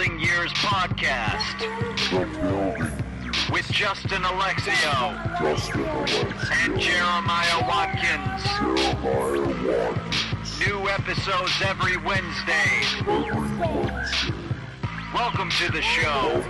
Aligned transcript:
Building 0.00 0.20
Years 0.20 0.50
podcast 0.54 1.58
The 2.08 2.24
building. 2.40 3.52
with 3.52 3.70
Justin 3.70 4.22
Alexio 4.22 5.38
Justin 5.38 5.82
Alexio. 5.82 6.64
and 6.64 6.80
Jeremiah 6.80 7.60
Watkins. 7.68 8.42
Jeremiah 9.04 9.88
Watkins. 9.92 10.66
New 10.66 10.88
episodes 10.88 11.52
every 11.62 11.98
Wednesday. 11.98 12.80
Every 13.00 13.58
Wednesday. 13.58 14.32
Welcome 15.12 15.50
to 15.50 15.70
the 15.70 15.82
show. 15.82 16.40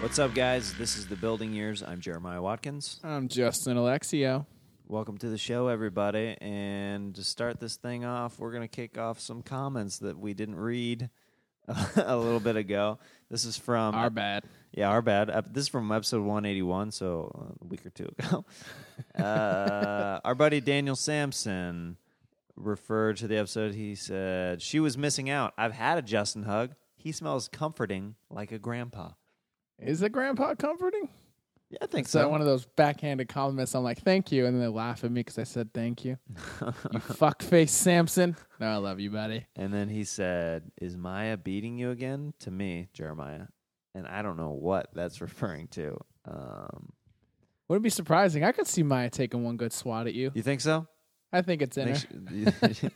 What's 0.00 0.18
up, 0.18 0.34
guys? 0.34 0.74
This 0.74 0.96
is 0.98 1.06
the 1.06 1.14
Building 1.14 1.52
Years. 1.52 1.84
I'm 1.84 2.00
Jeremiah 2.00 2.42
Watkins. 2.42 2.98
I'm 3.04 3.28
Justin 3.28 3.76
Alexio. 3.76 4.44
Welcome 4.88 5.18
to 5.18 5.28
the 5.28 5.38
show, 5.38 5.68
everybody. 5.68 6.36
And 6.40 7.14
to 7.14 7.22
start 7.22 7.60
this 7.60 7.76
thing 7.76 8.04
off, 8.04 8.40
we're 8.40 8.50
going 8.50 8.62
to 8.62 8.68
kick 8.68 8.98
off 8.98 9.20
some 9.20 9.40
comments 9.44 9.98
that 9.98 10.18
we 10.18 10.34
didn't 10.34 10.56
read 10.56 11.10
a 11.96 12.16
little 12.16 12.40
bit 12.40 12.56
ago. 12.56 12.98
This 13.30 13.44
is 13.44 13.56
from 13.56 13.94
Our 13.94 14.10
bad. 14.10 14.44
Yeah, 14.72 14.88
our 14.88 15.02
bad. 15.02 15.30
Uh, 15.30 15.42
This 15.50 15.62
is 15.64 15.68
from 15.68 15.90
episode 15.92 16.20
181, 16.20 16.90
so 16.92 17.30
uh, 17.34 17.54
a 17.62 17.66
week 17.66 17.84
or 17.86 17.90
two 17.90 18.08
ago. 18.18 18.44
uh, 19.22 20.20
our 20.24 20.34
buddy 20.34 20.60
Daniel 20.60 20.96
Sampson 20.96 21.96
referred 22.56 23.16
to 23.18 23.28
the 23.28 23.36
episode. 23.36 23.74
He 23.74 23.94
said, 23.94 24.62
She 24.62 24.80
was 24.80 24.98
missing 24.98 25.30
out. 25.30 25.54
I've 25.56 25.72
had 25.72 25.98
a 25.98 26.02
Justin 26.02 26.44
hug. 26.44 26.74
He 26.96 27.12
smells 27.12 27.48
comforting 27.48 28.16
like 28.28 28.52
a 28.52 28.58
grandpa. 28.58 29.10
Is 29.78 30.02
a 30.02 30.08
grandpa 30.08 30.54
comforting? 30.54 31.08
Yeah, 31.70 31.78
I 31.82 31.86
think 31.86 32.06
that 32.08 32.10
so. 32.10 32.28
one 32.28 32.40
of 32.40 32.46
those 32.48 32.64
backhanded 32.64 33.28
compliments? 33.28 33.76
I'm 33.76 33.84
like, 33.84 34.02
thank 34.02 34.32
you. 34.32 34.44
And 34.46 34.56
then 34.56 34.60
they 34.60 34.68
laugh 34.68 35.04
at 35.04 35.10
me 35.12 35.20
because 35.20 35.38
I 35.38 35.44
said 35.44 35.72
thank 35.72 36.04
you. 36.04 36.18
you 36.32 36.36
fuckface 36.98 37.68
Samson. 37.68 38.36
No, 38.58 38.66
I 38.66 38.76
love 38.76 38.98
you, 38.98 39.10
buddy. 39.10 39.46
And 39.54 39.72
then 39.72 39.88
he 39.88 40.02
said, 40.02 40.64
Is 40.80 40.96
Maya 40.96 41.36
beating 41.36 41.78
you 41.78 41.90
again? 41.90 42.34
To 42.40 42.50
me, 42.50 42.88
Jeremiah. 42.92 43.46
And 43.94 44.06
I 44.06 44.22
don't 44.22 44.36
know 44.36 44.50
what 44.50 44.90
that's 44.94 45.20
referring 45.20 45.68
to. 45.68 45.96
Um, 46.26 46.92
Wouldn't 47.68 47.84
be 47.84 47.90
surprising. 47.90 48.42
I 48.42 48.50
could 48.50 48.66
see 48.66 48.82
Maya 48.82 49.08
taking 49.08 49.44
one 49.44 49.56
good 49.56 49.72
swat 49.72 50.08
at 50.08 50.14
you. 50.14 50.32
you 50.34 50.42
think 50.42 50.60
so? 50.60 50.88
I 51.32 51.42
think 51.42 51.62
it's 51.62 51.76
in 51.76 51.88
her. 51.88 51.94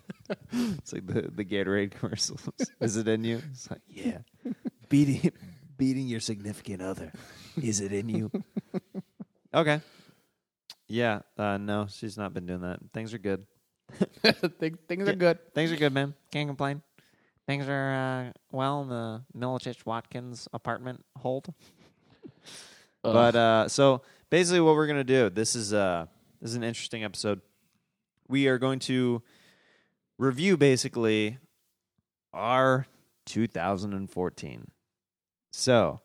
It's 0.53 0.93
like 0.93 1.07
the, 1.07 1.31
the 1.31 1.45
Gatorade 1.45 1.93
commercials. 1.93 2.49
Is 2.81 2.97
it 2.97 3.07
in 3.07 3.25
you? 3.25 3.43
It's 3.53 3.71
like, 3.71 3.83
yeah. 3.87 4.19
Beating, 4.89 5.31
beating 5.77 6.07
your 6.07 6.21
significant 6.21 6.83
other. 6.83 7.13
Is 7.61 7.81
it 7.81 7.93
in 7.93 8.09
you? 8.09 8.31
okay. 9.55 9.81
Yeah. 10.89 11.21
Uh, 11.37 11.57
no, 11.59 11.87
she's 11.91 12.17
not 12.17 12.35
been 12.35 12.47
doing 12.47 12.61
that. 12.63 12.79
Things 12.93 13.15
are 13.15 13.19
good. 13.19 13.47
Think- 14.59 14.87
Things 14.89 15.09
are 15.09 15.15
good. 15.15 15.39
Things 15.55 15.73
are 15.73 15.77
good, 15.77 15.93
man. 15.93 16.15
Can't 16.31 16.49
complain. 16.49 16.83
Things 17.47 17.67
are 17.69 17.93
uh, 18.29 18.33
well 18.51 18.83
in 18.83 18.89
the 18.89 19.23
Milicic 19.37 19.85
Watkins 19.85 20.49
apartment 20.53 21.05
hold. 21.19 21.53
But 23.03 23.37
uh, 23.37 23.69
so 23.69 24.01
basically, 24.31 24.61
what 24.61 24.75
we're 24.77 24.87
gonna 24.87 25.05
do 25.05 25.29
this 25.29 25.55
is 25.55 25.75
uh 25.75 26.07
this 26.41 26.51
is 26.53 26.57
an 26.57 26.65
interesting 26.65 27.05
episode. 27.05 27.43
We 28.29 28.49
are 28.49 28.57
going 28.57 28.79
to 28.81 29.23
review 30.19 30.57
basically 30.57 31.37
our 32.33 32.87
2014. 33.27 34.71
So 35.57 36.01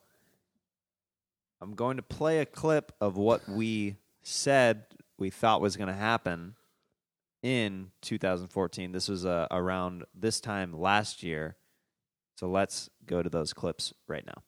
I'm 1.59 1.73
going 1.73 1.97
to 1.97 2.03
play 2.03 2.37
a 2.37 2.45
clip 2.45 2.91
of 3.01 3.17
what 3.17 3.49
we 3.49 3.95
said 4.21 4.85
we 5.17 5.31
thought 5.31 5.59
was 5.59 5.75
going 5.75 5.87
to 5.87 5.93
happen 5.93 6.53
in 7.41 7.89
2014. 8.01 8.91
This 8.91 9.09
was 9.09 9.25
uh, 9.25 9.47
around 9.49 10.05
this 10.13 10.39
time 10.39 10.79
last 10.79 11.23
year. 11.23 11.57
So 12.35 12.47
let's 12.47 12.91
go 13.07 13.23
to 13.23 13.29
those 13.29 13.51
clips 13.51 13.91
right 14.07 14.23
now. 14.23 14.43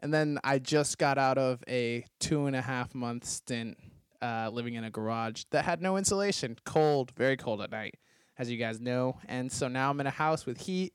And 0.00 0.12
then 0.12 0.40
I 0.42 0.58
just 0.58 0.98
got 0.98 1.16
out 1.16 1.38
of 1.38 1.62
a 1.68 2.04
two 2.18 2.46
and 2.46 2.56
a 2.56 2.60
half 2.60 2.96
month 2.96 3.24
stint 3.24 3.78
uh, 4.20 4.50
living 4.52 4.74
in 4.74 4.82
a 4.82 4.90
garage 4.90 5.44
that 5.52 5.64
had 5.64 5.80
no 5.80 5.96
insulation, 5.96 6.56
cold, 6.64 7.12
very 7.16 7.36
cold 7.36 7.60
at 7.60 7.70
night, 7.70 7.94
as 8.36 8.50
you 8.50 8.56
guys 8.58 8.80
know. 8.80 9.20
And 9.28 9.50
so 9.50 9.68
now 9.68 9.90
I'm 9.90 10.00
in 10.00 10.08
a 10.08 10.10
house 10.10 10.44
with 10.44 10.58
heat, 10.58 10.92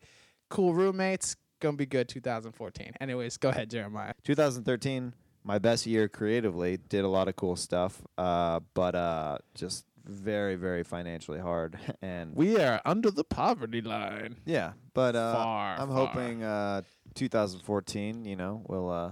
cool 0.50 0.74
roommates. 0.74 1.38
Gonna 1.64 1.78
be 1.78 1.86
good 1.86 2.10
2014. 2.10 2.92
Anyways, 3.00 3.38
go 3.38 3.48
ahead, 3.48 3.70
Jeremiah. 3.70 4.12
2013, 4.26 5.14
my 5.46 5.60
best 5.60 5.86
year 5.88 6.10
creatively. 6.10 6.78
Did 6.90 7.06
a 7.06 7.08
lot 7.08 7.30
of 7.30 7.38
cool 7.38 7.56
stuff, 7.56 8.02
uh, 8.18 8.60
but 8.74 8.96
uh, 8.96 9.38
just 9.56 9.86
very, 10.04 10.56
very 10.56 10.84
financially 10.84 11.40
hard. 11.40 11.80
And 12.02 12.36
We 12.36 12.58
are 12.60 12.82
under 12.84 13.10
the 13.12 13.24
poverty 13.24 13.80
line. 13.80 14.36
yeah, 14.46 14.74
but 14.94 15.16
uh, 15.16 15.34
Far, 15.36 15.80
I'm 15.80 15.88
far. 15.88 16.08
hoping 16.08 16.44
uh, 16.44 16.82
2014, 17.16 18.26
you 18.26 18.36
know, 18.36 18.62
will 18.68 18.90
uh, 18.90 19.12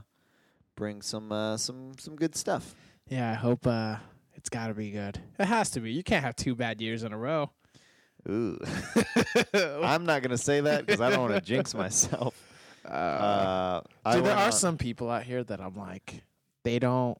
bring 0.75 1.01
some 1.01 1.31
uh, 1.31 1.55
some 1.55 1.93
some 1.97 2.17
good 2.17 2.35
stuff. 2.35 2.75
Yeah, 3.07 3.31
I 3.31 3.35
hope 3.35 3.65
uh, 3.65 3.95
it's 4.33 4.49
got 4.49 4.67
to 4.67 4.73
be 4.73 4.91
good. 4.91 5.19
It 5.39 5.45
has 5.45 5.69
to 5.71 5.79
be. 5.79 5.93
You 5.93 6.03
can't 6.03 6.25
have 6.25 6.35
two 6.35 6.55
bad 6.55 6.81
years 6.81 7.03
in 7.03 7.13
a 7.13 7.17
row. 7.17 7.51
Ooh, 8.29 8.57
I'm 9.53 10.05
not 10.05 10.21
gonna 10.21 10.37
say 10.37 10.61
that 10.61 10.85
because 10.85 11.01
I 11.01 11.09
don't 11.09 11.21
want 11.21 11.33
to 11.35 11.41
jinx 11.41 11.73
myself. 11.73 12.35
Uh, 12.83 13.79
I 14.03 14.15
Dude, 14.15 14.25
there 14.25 14.35
are 14.35 14.45
on- 14.47 14.51
some 14.51 14.75
people 14.75 15.07
out 15.11 15.21
here 15.21 15.43
that 15.43 15.61
I'm 15.61 15.75
like, 15.75 16.23
they 16.63 16.79
don't, 16.79 17.15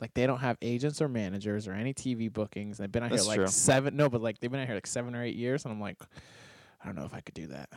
like, 0.00 0.12
they 0.12 0.26
don't 0.26 0.40
have 0.40 0.58
agents 0.60 1.00
or 1.00 1.08
managers 1.08 1.68
or 1.68 1.72
any 1.72 1.94
TV 1.94 2.30
bookings. 2.32 2.78
They've 2.78 2.90
been 2.90 3.04
out 3.04 3.10
That's 3.10 3.22
here 3.22 3.28
like 3.30 3.36
true. 3.36 3.46
seven, 3.46 3.96
no, 3.96 4.08
but 4.08 4.20
like 4.22 4.40
they've 4.40 4.50
been 4.50 4.58
out 4.58 4.66
here 4.66 4.74
like 4.74 4.88
seven 4.88 5.14
or 5.14 5.22
eight 5.22 5.36
years, 5.36 5.64
and 5.64 5.72
I'm 5.72 5.80
like, 5.80 5.98
I 6.82 6.86
don't 6.86 6.96
know 6.96 7.04
if 7.04 7.14
I 7.14 7.20
could 7.20 7.34
do 7.34 7.46
that. 7.46 7.70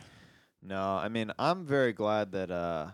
No, 0.62 0.82
I 0.96 1.08
mean 1.08 1.32
I'm 1.38 1.64
very 1.64 1.92
glad 1.92 2.32
that 2.32 2.50
uh, 2.50 2.88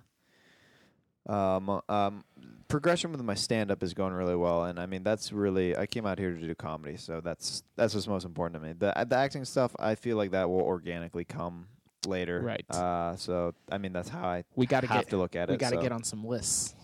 um, 1.26 1.80
um, 1.88 2.24
progression 2.68 3.12
with 3.12 3.22
my 3.22 3.34
stand 3.34 3.70
up 3.70 3.82
is 3.82 3.94
going 3.94 4.12
really 4.12 4.36
well, 4.36 4.64
and 4.64 4.78
I 4.78 4.86
mean 4.86 5.02
that's 5.02 5.32
really 5.32 5.76
I 5.76 5.86
came 5.86 6.06
out 6.06 6.18
here 6.18 6.32
to 6.32 6.40
do 6.40 6.54
comedy, 6.54 6.96
so 6.96 7.20
that's 7.20 7.62
that's 7.76 7.94
what's 7.94 8.06
most 8.06 8.24
important 8.24 8.62
to 8.62 8.66
me. 8.66 8.74
The 8.74 8.92
the 9.08 9.16
acting 9.16 9.44
stuff 9.44 9.74
I 9.78 9.94
feel 9.94 10.16
like 10.16 10.30
that 10.32 10.48
will 10.48 10.60
organically 10.62 11.24
come 11.24 11.66
later, 12.06 12.40
Right. 12.40 12.64
Uh, 12.70 13.16
so 13.16 13.54
I 13.70 13.78
mean 13.78 13.92
that's 13.92 14.08
how 14.08 14.26
I 14.26 14.44
We 14.54 14.66
got 14.66 14.82
to 14.82 14.86
have 14.86 15.04
get, 15.04 15.10
to 15.10 15.16
look 15.16 15.34
at 15.36 15.48
we 15.48 15.54
it. 15.54 15.56
We 15.56 15.58
got 15.58 15.70
to 15.70 15.76
so. 15.76 15.82
get 15.82 15.92
on 15.92 16.04
some 16.04 16.24
lists. 16.24 16.74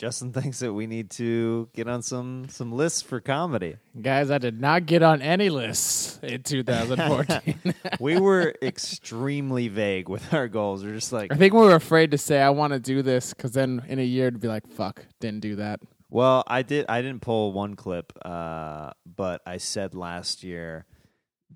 Justin 0.00 0.32
thinks 0.32 0.60
that 0.60 0.72
we 0.72 0.86
need 0.86 1.10
to 1.10 1.68
get 1.74 1.86
on 1.86 2.00
some 2.00 2.46
some 2.48 2.72
lists 2.72 3.02
for 3.02 3.20
comedy. 3.20 3.76
Guys, 4.00 4.30
I 4.30 4.38
did 4.38 4.58
not 4.58 4.86
get 4.86 5.02
on 5.02 5.20
any 5.20 5.50
lists 5.50 6.18
in 6.22 6.42
2014. 6.42 7.74
we 8.00 8.18
were 8.18 8.54
extremely 8.62 9.68
vague 9.68 10.08
with 10.08 10.32
our 10.32 10.48
goals. 10.48 10.82
We're 10.82 10.94
just 10.94 11.12
like, 11.12 11.30
I 11.30 11.36
think 11.36 11.52
we 11.52 11.60
were 11.60 11.74
afraid 11.74 12.12
to 12.12 12.18
say 12.18 12.40
I 12.40 12.48
want 12.48 12.72
to 12.72 12.78
do 12.78 13.02
this 13.02 13.34
because 13.34 13.52
then 13.52 13.84
in 13.88 13.98
a 13.98 14.02
year 14.02 14.30
to 14.30 14.38
be 14.38 14.48
like, 14.48 14.66
fuck, 14.68 15.04
didn't 15.20 15.40
do 15.40 15.56
that. 15.56 15.80
Well, 16.08 16.44
I 16.46 16.62
did. 16.62 16.86
I 16.88 17.02
didn't 17.02 17.20
pull 17.20 17.52
one 17.52 17.76
clip, 17.76 18.14
uh, 18.24 18.92
but 19.04 19.42
I 19.44 19.58
said 19.58 19.94
last 19.94 20.42
year 20.42 20.86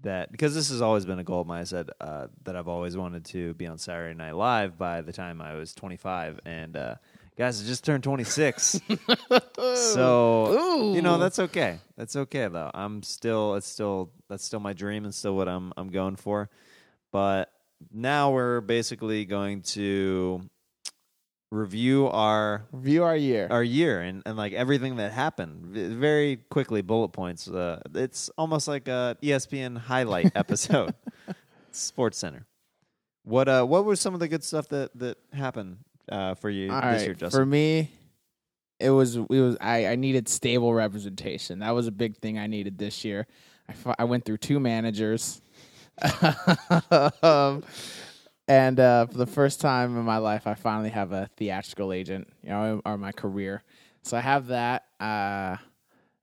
that 0.03 0.31
because 0.31 0.55
this 0.55 0.69
has 0.69 0.83
always 0.83 1.07
been 1.07 1.19
a 1.19 1.25
goal 1.25 1.41
of 1.41 1.47
mine. 1.47 1.63
I 1.63 1.65
said 1.65 1.89
uh, 1.99 2.27
that 2.43 2.57
I've 2.57 2.69
always 2.69 2.95
wanted 2.95 3.25
to 3.27 3.55
be 3.55 3.67
on 3.67 3.79
Saturday 3.79 4.15
Night 4.15 4.37
Live 4.37 4.77
by 4.77 5.01
the 5.01 5.15
time 5.15 5.41
I 5.41 5.55
was 5.55 5.73
25, 5.73 6.41
and 6.45 6.77
uh, 6.77 6.95
guys, 7.37 7.63
I 7.63 7.67
just 7.67 7.85
turned 7.85 8.05
26. 8.05 8.81
so 9.75 10.93
you 10.95 11.03
know 11.03 11.19
that's 11.19 11.39
okay. 11.39 11.79
That's 11.97 12.17
okay 12.17 12.49
though. 12.49 12.71
I'm 12.75 13.03
still. 13.03 13.55
It's 13.55 13.67
still. 13.69 14.11
That's 14.29 14.45
still 14.45 14.61
my 14.61 14.73
dream 14.73 15.05
and 15.05 15.15
still 15.15 15.37
what 15.37 15.49
I'm. 15.49 15.73
I'm 15.77 15.91
going 15.91 16.17
for. 16.17 16.51
But 17.13 17.51
now 17.93 18.33
we're 18.33 18.61
basically 18.61 19.25
going 19.25 19.63
to 19.63 20.49
review 21.51 22.09
our 22.09 22.67
Review 22.73 23.05
our 23.05 23.17
year. 23.17 23.47
our 23.49 23.63
year 23.63 24.01
and, 24.01 24.23
and 24.27 24.37
like 24.37 24.53
everything 24.53 24.97
that 24.97 25.13
happened 25.13 25.67
very 25.67 26.37
quickly 26.51 26.83
bullet 26.83 27.11
points 27.11 27.47
uh, 27.47 27.81
it's 27.95 28.29
almost 28.37 28.67
like 28.67 28.89
a 28.89 29.17
espn 29.23 29.79
highlight 29.79 30.33
episode 30.35 30.93
sports 31.71 32.19
center 32.19 32.45
what 33.23 33.47
uh 33.49 33.65
what 33.65 33.85
was 33.85 34.01
some 34.01 34.15
of 34.15 34.21
the 34.21 34.27
good 34.27 34.43
stuff 34.43 34.67
that 34.69 34.91
that 34.99 35.17
happened 35.33 35.77
uh 36.11 36.35
for 36.35 36.51
you 36.51 36.71
All 36.73 36.81
this 36.81 36.85
right, 36.85 37.05
year 37.07 37.15
justin 37.15 37.41
For 37.41 37.47
me, 37.47 37.91
it 38.79 38.91
was 38.91 39.17
it 39.17 39.29
was 39.29 39.57
I, 39.61 39.87
I 39.89 39.97
needed 39.97 40.29
stable 40.29 40.73
representation. 40.75 41.61
That 41.61 41.71
was 41.71 41.87
a 41.87 41.93
big 41.93 42.17
thing 42.19 42.39
I 42.39 42.47
needed 42.47 42.79
this 42.79 43.05
year. 43.05 43.27
I, 43.69 43.95
I 44.01 44.05
went 44.05 44.25
through 44.25 44.39
two 44.39 44.61
managers, 44.61 45.41
um, 47.23 47.63
and 48.49 48.79
uh, 48.79 49.07
for 49.07 49.17
the 49.17 49.27
first 49.27 49.61
time 49.61 49.97
in 49.97 50.05
my 50.05 50.19
life, 50.19 50.47
I 50.47 50.55
finally 50.55 50.91
have 50.91 51.13
a 51.13 51.31
theatrical 51.37 51.93
agent. 51.93 52.29
You 52.43 52.51
know, 52.51 52.83
or 52.85 52.99
my 52.99 53.13
career. 53.13 53.63
So 54.03 54.19
I 54.19 54.21
have 54.21 54.49
that, 54.49 54.85
uh, 55.01 55.57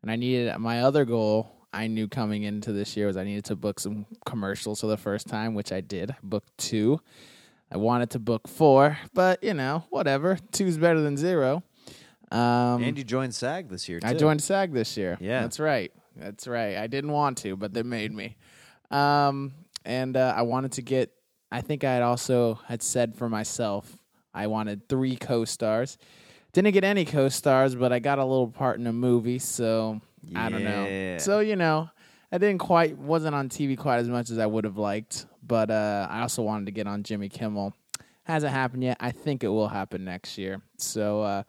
and 0.04 0.12
I 0.12 0.16
needed 0.16 0.56
my 0.60 0.82
other 0.82 1.04
goal. 1.04 1.52
I 1.74 1.88
knew 1.88 2.08
coming 2.08 2.44
into 2.44 2.74
this 2.74 2.96
year 2.96 3.08
was 3.08 3.18
I 3.18 3.24
needed 3.24 3.46
to 3.46 3.56
book 3.56 3.80
some 3.80 4.06
commercials 4.26 4.82
for 4.82 4.88
the 4.88 4.98
first 4.98 5.28
time, 5.28 5.56
which 5.56 5.72
I 5.72 5.82
did. 5.82 6.12
I 6.12 6.16
booked 6.22 6.56
two. 6.58 7.02
I 7.72 7.78
wanted 7.78 8.10
to 8.12 8.20
book 8.20 8.48
four, 8.48 8.98
but 9.14 9.44
you 9.44 9.54
know, 9.54 9.86
whatever. 9.90 10.38
Two's 10.52 10.78
better 10.78 11.02
than 11.02 11.16
zero. 11.18 11.64
Um, 12.32 12.84
and 12.84 12.98
you 12.98 13.04
joined 13.04 13.36
sag 13.36 13.70
this 13.70 13.90
year 13.90 14.00
too. 14.00 14.08
I 14.08 14.14
joined 14.14 14.42
SAG 14.42 14.74
this 14.74 14.96
year. 14.98 15.18
Yeah. 15.20 15.42
that's 15.42 15.60
right. 15.60 15.92
That's 16.16 16.48
right. 16.48 16.78
I 16.78 16.88
didn't 16.88 17.12
want 17.12 17.38
to, 17.40 17.56
but 17.56 17.74
they 17.74 17.84
made 17.84 18.14
me. 18.14 18.38
Um, 18.90 19.54
and 19.86 20.16
uh, 20.16 20.34
I 20.36 20.42
wanted 20.44 20.74
to 20.74 20.82
get 20.82 21.12
I 21.52 21.62
think 21.62 21.84
I 21.84 21.94
had 21.94 22.04
also 22.04 22.60
had 22.68 22.82
said 22.82 23.16
for 23.16 23.28
myself 23.30 23.98
I 24.34 24.48
wanted 24.48 24.88
three 24.88 25.16
co-stars. 25.18 25.98
Didn't 26.54 26.72
get 26.74 26.84
any 26.84 27.06
co-stars, 27.06 27.76
but 27.76 27.92
I 27.94 28.00
got 28.00 28.20
a 28.20 28.26
little 28.26 28.50
part 28.50 28.80
in 28.80 28.88
a 28.88 28.94
movie, 28.94 29.40
so 29.40 30.02
I 30.36 30.50
don't 30.50 30.64
know. 30.64 30.86
So 31.18 31.40
you 31.40 31.56
know, 31.56 31.90
I 32.32 32.38
didn't 32.38 32.60
quite 32.60 32.98
wasn't 32.98 33.36
on 33.36 33.50
TV 33.50 33.78
quite 33.78 33.98
as 33.98 34.08
much 34.10 34.30
as 34.30 34.38
I 34.38 34.46
would 34.46 34.64
have 34.66 34.78
liked, 34.78 35.26
but 35.52 35.70
uh, 35.70 36.08
I 36.10 36.22
also 36.22 36.44
wanted 36.44 36.68
to 36.68 36.72
get 36.72 36.88
on 36.88 37.04
Jimmy 37.04 37.28
Kimmel. 37.28 37.74
Hasn't 38.24 38.54
happened 38.54 38.86
yet. 38.86 38.96
I 39.02 39.12
think 39.12 39.44
it 39.44 39.50
will 39.50 39.68
happen 39.68 40.06
next 40.06 40.38
year. 40.38 40.62
So 40.78 41.24
uh, 41.24 41.44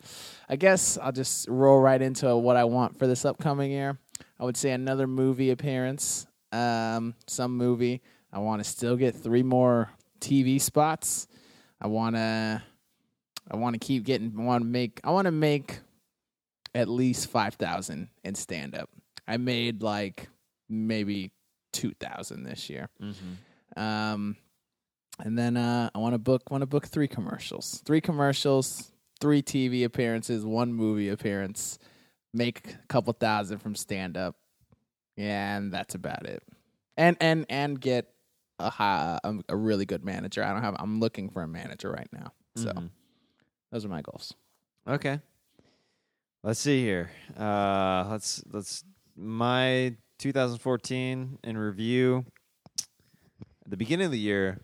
I 0.49 0.57
guess 0.57 0.99
I'll 1.01 1.13
just 1.13 1.47
roll 1.49 1.79
right 1.79 2.03
into 2.03 2.37
what 2.37 2.57
I 2.57 2.65
want 2.65 2.99
for 2.99 3.07
this 3.07 3.25
upcoming 3.25 3.71
year. 3.71 3.97
I 4.41 4.45
would 4.45 4.57
say 4.57 4.73
another 4.73 5.07
movie 5.07 5.51
appearance, 5.51 6.27
um, 6.51 7.15
some 7.29 7.57
movie. 7.57 8.03
I 8.33 8.41
want 8.41 8.61
to 8.61 8.69
still 8.69 8.97
get 8.97 9.15
three 9.15 9.45
more 9.45 9.89
TV 10.19 10.61
spots. 10.61 11.29
I 11.81 11.87
want 11.87 12.17
to. 12.17 12.61
I 13.53 13.57
want 13.57 13.75
to 13.75 13.79
keep 13.79 14.03
getting. 14.03 14.35
I 14.37 14.43
want 14.43 14.63
to 14.63 14.69
make. 14.69 15.01
I 15.05 15.13
want 15.13 15.27
to 15.27 15.33
make 15.33 15.79
at 16.75 16.89
least 16.89 17.29
five 17.29 17.55
thousand 17.55 18.09
in 18.25 18.35
stand 18.35 18.75
up. 18.75 18.91
I 19.29 19.37
made 19.37 19.81
like 19.85 20.29
maybe 20.69 21.31
two 21.73 21.93
thousand 22.01 22.43
this 22.43 22.69
year. 22.69 22.89
Um, 23.77 24.37
and 25.19 25.39
then 25.39 25.57
uh, 25.57 25.91
I 25.95 25.99
want 25.99 26.15
to 26.15 26.19
book. 26.19 26.51
Want 26.51 26.63
to 26.63 26.67
book 26.67 26.87
three 26.87 27.09
commercials. 27.09 27.83
Three 27.85 28.01
commercials. 28.01 28.91
Three 29.21 29.43
TV 29.43 29.85
appearances. 29.85 30.45
One 30.45 30.73
movie 30.73 31.09
appearance. 31.09 31.79
Make 32.35 32.75
a 32.75 32.87
couple 32.89 33.13
thousand 33.13 33.59
from 33.59 33.75
stand 33.75 34.17
up. 34.17 34.37
And 35.17 35.73
that's 35.73 35.95
about 35.95 36.27
it. 36.27 36.43
And 36.97 37.17
and 37.21 37.47
and 37.49 37.81
get 37.81 38.09
a 38.59 38.71
high, 38.71 39.19
a, 39.23 39.35
a 39.51 39.57
really 39.57 39.85
good 39.85 40.05
manager. 40.05 40.43
I 40.43 40.53
don't 40.53 40.63
have. 40.63 40.77
I'm 40.79 40.99
looking 41.01 41.29
for 41.31 41.43
a 41.43 41.49
manager 41.49 41.91
right 41.91 42.09
now. 42.13 42.33
So 42.57 42.71
Mhm. 42.73 42.91
those 43.71 43.85
are 43.85 43.89
my 43.89 44.03
goals. 44.03 44.35
Okay. 44.89 45.21
Let's 46.43 46.59
see 46.61 46.83
here. 46.83 47.11
Uh, 47.39 48.07
let's 48.11 48.43
let's 48.51 48.85
my 49.17 49.95
2014 50.19 51.39
in 51.45 51.57
review. 51.59 52.25
At 53.65 53.71
the 53.71 53.77
beginning 53.77 54.07
of 54.07 54.13
the 54.13 54.19
year, 54.19 54.61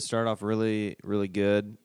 started 0.00 0.30
off 0.30 0.42
really 0.42 0.96
really 1.02 1.28
good. 1.28 1.76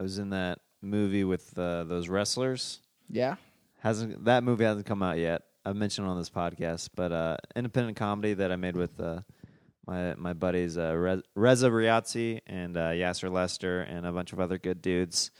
I 0.00 0.02
was 0.02 0.18
in 0.18 0.30
that 0.30 0.60
movie 0.80 1.24
with 1.24 1.58
uh, 1.58 1.84
those 1.84 2.08
wrestlers. 2.08 2.80
Yeah. 3.10 3.36
Hasn't 3.80 4.24
that 4.24 4.44
movie 4.44 4.64
hasn't 4.64 4.86
come 4.86 5.02
out 5.02 5.18
yet? 5.18 5.42
I've 5.64 5.76
mentioned 5.76 6.06
it 6.06 6.10
on 6.10 6.18
this 6.18 6.30
podcast, 6.30 6.90
but 6.94 7.12
uh, 7.12 7.36
independent 7.54 7.96
comedy 7.96 8.34
that 8.34 8.50
I 8.50 8.56
made 8.56 8.76
with 8.76 8.98
uh, 9.00 9.20
my 9.86 10.14
my 10.16 10.32
buddies 10.32 10.78
uh, 10.78 10.94
Re- 10.94 11.22
Reza 11.34 11.68
Riazzi 11.68 12.40
and 12.46 12.76
uh, 12.76 12.90
Yassir 12.90 13.30
Lester 13.30 13.80
and 13.80 14.06
a 14.06 14.12
bunch 14.12 14.32
of 14.32 14.40
other 14.40 14.58
good 14.58 14.80
dudes. 14.80 15.30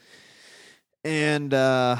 And 1.05 1.55
uh, 1.55 1.97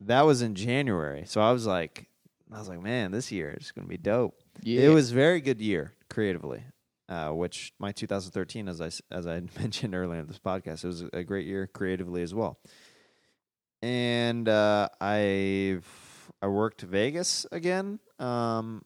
that 0.00 0.22
was 0.26 0.42
in 0.42 0.54
January, 0.54 1.24
so 1.26 1.40
I 1.40 1.52
was 1.52 1.66
like, 1.66 2.08
I 2.52 2.58
was 2.58 2.68
like, 2.68 2.82
man, 2.82 3.12
this 3.12 3.30
year 3.30 3.56
is 3.58 3.70
going 3.70 3.86
to 3.86 3.88
be 3.88 3.96
dope. 3.96 4.34
Yeah. 4.62 4.82
It 4.82 4.88
was 4.88 5.12
a 5.12 5.14
very 5.14 5.40
good 5.40 5.60
year 5.60 5.94
creatively, 6.10 6.64
uh, 7.10 7.30
which 7.30 7.72
my 7.78 7.90
2013, 7.90 8.68
as 8.68 8.80
I 8.80 8.90
as 9.10 9.26
I 9.26 9.42
mentioned 9.58 9.94
earlier 9.94 10.20
in 10.20 10.26
this 10.28 10.38
podcast, 10.38 10.84
it 10.84 10.86
was 10.86 11.04
a 11.12 11.24
great 11.24 11.46
year 11.46 11.66
creatively 11.66 12.22
as 12.22 12.32
well. 12.32 12.58
And 13.82 14.48
uh, 14.48 14.88
I 15.00 15.80
I 16.40 16.46
worked 16.46 16.82
Vegas 16.82 17.46
again, 17.50 17.98
um, 18.18 18.84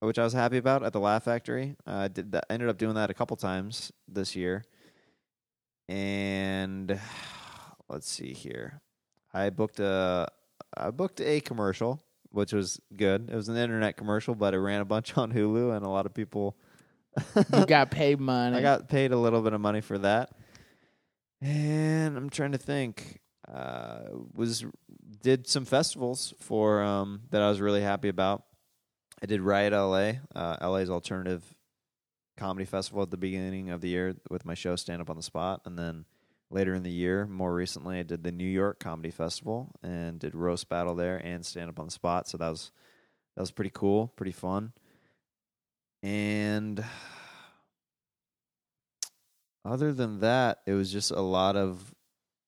which 0.00 0.18
I 0.18 0.24
was 0.24 0.32
happy 0.32 0.56
about 0.56 0.82
at 0.82 0.92
the 0.92 1.00
Laugh 1.00 1.24
Factory. 1.24 1.76
I 1.86 2.04
uh, 2.04 2.08
did 2.08 2.32
that. 2.32 2.46
Ended 2.50 2.68
up 2.68 2.78
doing 2.78 2.94
that 2.94 3.10
a 3.10 3.14
couple 3.14 3.36
times 3.36 3.92
this 4.08 4.34
year. 4.34 4.64
And 5.88 6.98
let's 7.88 8.08
see 8.08 8.32
here, 8.32 8.80
I 9.34 9.50
booked 9.50 9.80
a 9.80 10.28
I 10.74 10.90
booked 10.90 11.20
a 11.20 11.40
commercial, 11.40 12.00
which 12.30 12.54
was 12.54 12.80
good. 12.96 13.28
It 13.30 13.36
was 13.36 13.50
an 13.50 13.56
internet 13.56 13.98
commercial, 13.98 14.34
but 14.34 14.54
it 14.54 14.60
ran 14.60 14.80
a 14.80 14.86
bunch 14.86 15.16
on 15.18 15.32
Hulu, 15.32 15.76
and 15.76 15.84
a 15.84 15.90
lot 15.90 16.06
of 16.06 16.14
people. 16.14 16.56
You 17.54 17.66
got 17.66 17.90
paid 17.90 18.20
money. 18.20 18.56
I 18.56 18.62
got 18.62 18.88
paid 18.88 19.12
a 19.12 19.16
little 19.16 19.42
bit 19.42 19.52
of 19.52 19.60
money 19.60 19.80
for 19.80 19.98
that. 19.98 20.30
And 21.40 22.16
I'm 22.16 22.30
trying 22.30 22.52
to 22.52 22.58
think. 22.58 23.20
Uh, 23.46 24.00
was 24.34 24.64
did 25.22 25.46
some 25.46 25.64
festivals 25.64 26.34
for 26.40 26.82
um, 26.82 27.22
that 27.30 27.42
I 27.42 27.48
was 27.48 27.60
really 27.60 27.82
happy 27.82 28.08
about. 28.08 28.42
I 29.22 29.26
did 29.26 29.40
Riot 29.40 29.72
LA, 29.72 30.14
uh, 30.34 30.56
LA's 30.60 30.90
alternative 30.90 31.42
comedy 32.36 32.64
festival 32.64 33.02
at 33.02 33.10
the 33.10 33.16
beginning 33.16 33.70
of 33.70 33.80
the 33.80 33.88
year 33.88 34.16
with 34.28 34.44
my 34.44 34.54
show 34.54 34.76
Stand 34.76 35.00
Up 35.00 35.08
on 35.08 35.16
the 35.16 35.22
Spot, 35.22 35.60
and 35.64 35.78
then 35.78 36.04
later 36.50 36.74
in 36.74 36.82
the 36.82 36.90
year, 36.90 37.26
more 37.26 37.54
recently, 37.54 37.98
I 37.98 38.02
did 38.02 38.22
the 38.24 38.32
New 38.32 38.48
York 38.48 38.78
Comedy 38.78 39.10
Festival 39.10 39.72
and 39.82 40.18
did 40.18 40.34
roast 40.34 40.68
battle 40.68 40.94
there 40.94 41.16
and 41.16 41.44
Stand 41.44 41.70
Up 41.70 41.78
on 41.78 41.86
the 41.86 41.92
Spot. 41.92 42.28
So 42.28 42.38
that 42.38 42.48
was 42.48 42.72
that 43.36 43.42
was 43.42 43.50
pretty 43.50 43.70
cool, 43.72 44.08
pretty 44.08 44.32
fun. 44.32 44.72
And 46.06 46.84
other 49.64 49.92
than 49.92 50.20
that, 50.20 50.58
it 50.64 50.72
was 50.74 50.92
just 50.92 51.10
a 51.10 51.20
lot 51.20 51.56
of 51.56 51.92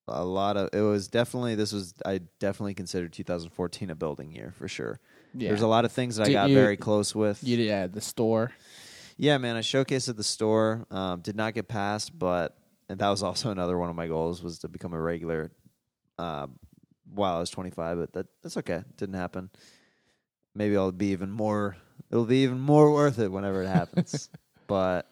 a 0.06 0.24
lot 0.24 0.56
of 0.56 0.70
it 0.72 0.80
was 0.80 1.08
definitely 1.08 1.56
this 1.56 1.72
was 1.72 1.92
I 2.06 2.20
definitely 2.38 2.74
considered 2.74 3.12
2014 3.12 3.90
a 3.90 3.96
building 3.96 4.30
year 4.30 4.54
for 4.56 4.68
sure. 4.68 5.00
yeah. 5.34 5.48
There's 5.48 5.62
a 5.62 5.66
lot 5.66 5.84
of 5.84 5.90
things 5.90 6.16
that 6.16 6.28
I 6.28 6.32
got 6.32 6.50
you- 6.50 6.54
very 6.54 6.76
close 6.76 7.16
with. 7.16 7.42
You 7.42 7.58
yeah, 7.58 7.88
the 7.88 8.00
store. 8.00 8.52
Yeah, 9.16 9.38
man, 9.38 9.56
I 9.56 9.60
showcased 9.62 10.08
at 10.08 10.16
the 10.16 10.22
store. 10.22 10.86
Um, 10.92 11.20
did 11.22 11.34
not 11.34 11.52
get 11.52 11.66
passed, 11.66 12.16
but 12.16 12.56
and 12.88 13.00
that 13.00 13.08
was 13.08 13.24
also 13.24 13.50
another 13.56 13.76
one 13.76 13.90
of 13.90 13.96
my 13.96 14.06
goals 14.06 14.40
was 14.40 14.60
to 14.60 14.68
become 14.68 14.92
a 14.94 15.00
regular. 15.00 15.50
Uh, 16.16 16.46
while 17.12 17.36
I 17.36 17.40
was 17.40 17.50
25, 17.50 17.98
but 17.98 18.12
that 18.12 18.26
that's 18.40 18.56
okay. 18.58 18.84
Didn't 18.96 19.16
happen. 19.16 19.50
Maybe 20.54 20.76
I'll 20.76 20.92
be 20.92 21.06
even 21.06 21.30
more. 21.32 21.76
It'll 22.10 22.24
be 22.24 22.42
even 22.44 22.58
more 22.60 22.92
worth 22.92 23.18
it 23.18 23.30
whenever 23.30 23.62
it 23.62 23.68
happens. 23.68 24.30
but 24.66 25.06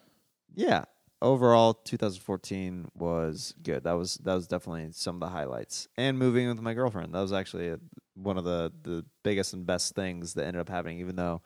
yeah, 0.55 0.85
overall, 1.21 1.75
2014 1.75 2.89
was 2.95 3.55
good. 3.63 3.85
That 3.85 3.93
was 3.93 4.15
that 4.25 4.35
was 4.35 4.47
definitely 4.47 4.89
some 4.93 5.17
of 5.17 5.21
the 5.21 5.29
highlights. 5.29 5.89
And 5.97 6.19
moving 6.19 6.49
with 6.49 6.61
my 6.61 6.75
girlfriend, 6.75 7.15
that 7.15 7.21
was 7.21 7.33
actually 7.33 7.69
a, 7.69 7.79
one 8.15 8.39
of 8.39 8.45
the 8.45 8.73
the 8.83 9.05
biggest 9.23 9.53
and 9.53 9.67
best 9.67 9.95
things 9.95 10.35
that 10.35 10.47
ended 10.47 10.61
up 10.61 10.69
happening. 10.69 11.01
Even 11.01 11.17
though 11.17 11.43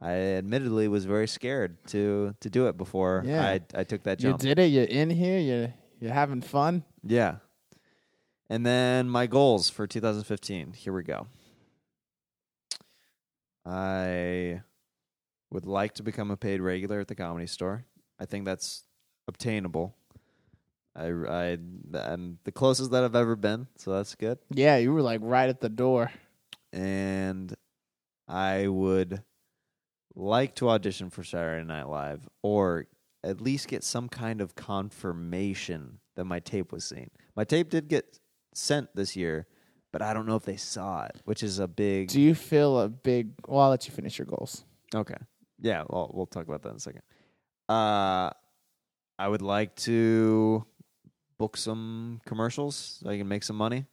I 0.00 0.12
admittedly 0.12 0.88
was 0.88 1.04
very 1.04 1.28
scared 1.28 1.76
to 1.88 2.34
to 2.40 2.48
do 2.50 2.66
it 2.68 2.76
before 2.76 3.22
Yeah. 3.26 3.44
I 3.46 3.60
I 3.74 3.84
took 3.84 4.02
that 4.04 4.18
job. 4.18 4.24
You 4.24 4.30
jump. 4.32 4.40
did 4.42 4.58
it. 4.58 4.66
You're 4.66 4.84
in 4.84 5.10
here. 5.10 5.38
You're 5.38 5.74
you're 6.00 6.12
having 6.12 6.40
fun. 6.40 6.84
Yeah. 7.02 7.36
And 8.48 8.64
then 8.64 9.08
my 9.10 9.26
goals 9.26 9.68
for 9.68 9.86
2015. 9.86 10.72
Here 10.74 10.92
we 10.92 11.02
go. 11.02 11.26
I 13.64 14.62
would 15.50 15.66
like 15.66 15.94
to 15.94 16.02
become 16.02 16.30
a 16.30 16.36
paid 16.36 16.60
regular 16.60 17.00
at 17.00 17.08
the 17.08 17.14
comedy 17.14 17.46
store. 17.46 17.84
I 18.18 18.24
think 18.24 18.44
that's 18.44 18.84
obtainable. 19.28 19.96
I, 20.94 21.08
I 21.08 21.58
I'm 21.94 22.38
the 22.44 22.52
closest 22.52 22.90
that 22.92 23.04
I've 23.04 23.16
ever 23.16 23.36
been, 23.36 23.66
so 23.76 23.92
that's 23.92 24.14
good. 24.14 24.38
Yeah, 24.50 24.76
you 24.78 24.92
were 24.92 25.02
like 25.02 25.20
right 25.22 25.48
at 25.48 25.60
the 25.60 25.68
door. 25.68 26.10
And 26.72 27.54
I 28.26 28.66
would 28.66 29.22
like 30.14 30.54
to 30.56 30.70
audition 30.70 31.10
for 31.10 31.22
Saturday 31.22 31.64
Night 31.64 31.88
Live 31.88 32.28
or 32.42 32.86
at 33.22 33.40
least 33.40 33.68
get 33.68 33.84
some 33.84 34.08
kind 34.08 34.40
of 34.40 34.54
confirmation 34.54 35.98
that 36.16 36.24
my 36.24 36.40
tape 36.40 36.72
was 36.72 36.84
seen. 36.84 37.10
My 37.34 37.44
tape 37.44 37.70
did 37.70 37.88
get 37.88 38.18
sent 38.54 38.94
this 38.94 39.16
year, 39.16 39.46
but 39.92 40.00
I 40.00 40.14
don't 40.14 40.26
know 40.26 40.36
if 40.36 40.44
they 40.44 40.56
saw 40.56 41.04
it, 41.04 41.20
which 41.24 41.42
is 41.42 41.58
a 41.58 41.68
big. 41.68 42.08
Do 42.08 42.20
you 42.20 42.34
feel 42.34 42.80
a 42.80 42.88
big? 42.88 43.32
Well, 43.46 43.60
I'll 43.60 43.70
let 43.70 43.86
you 43.86 43.92
finish 43.92 44.18
your 44.18 44.26
goals. 44.26 44.64
Okay. 44.94 45.16
Yeah, 45.60 45.84
well, 45.88 46.10
we'll 46.12 46.26
talk 46.26 46.46
about 46.46 46.62
that 46.62 46.70
in 46.70 46.76
a 46.76 46.80
second. 46.80 47.02
Uh, 47.68 48.30
I 49.18 49.28
would 49.28 49.42
like 49.42 49.74
to 49.76 50.64
book 51.38 51.56
some 51.56 52.20
commercials 52.26 53.00
so 53.02 53.10
I 53.10 53.18
can 53.18 53.28
make 53.28 53.42
some 53.42 53.56
money. 53.56 53.86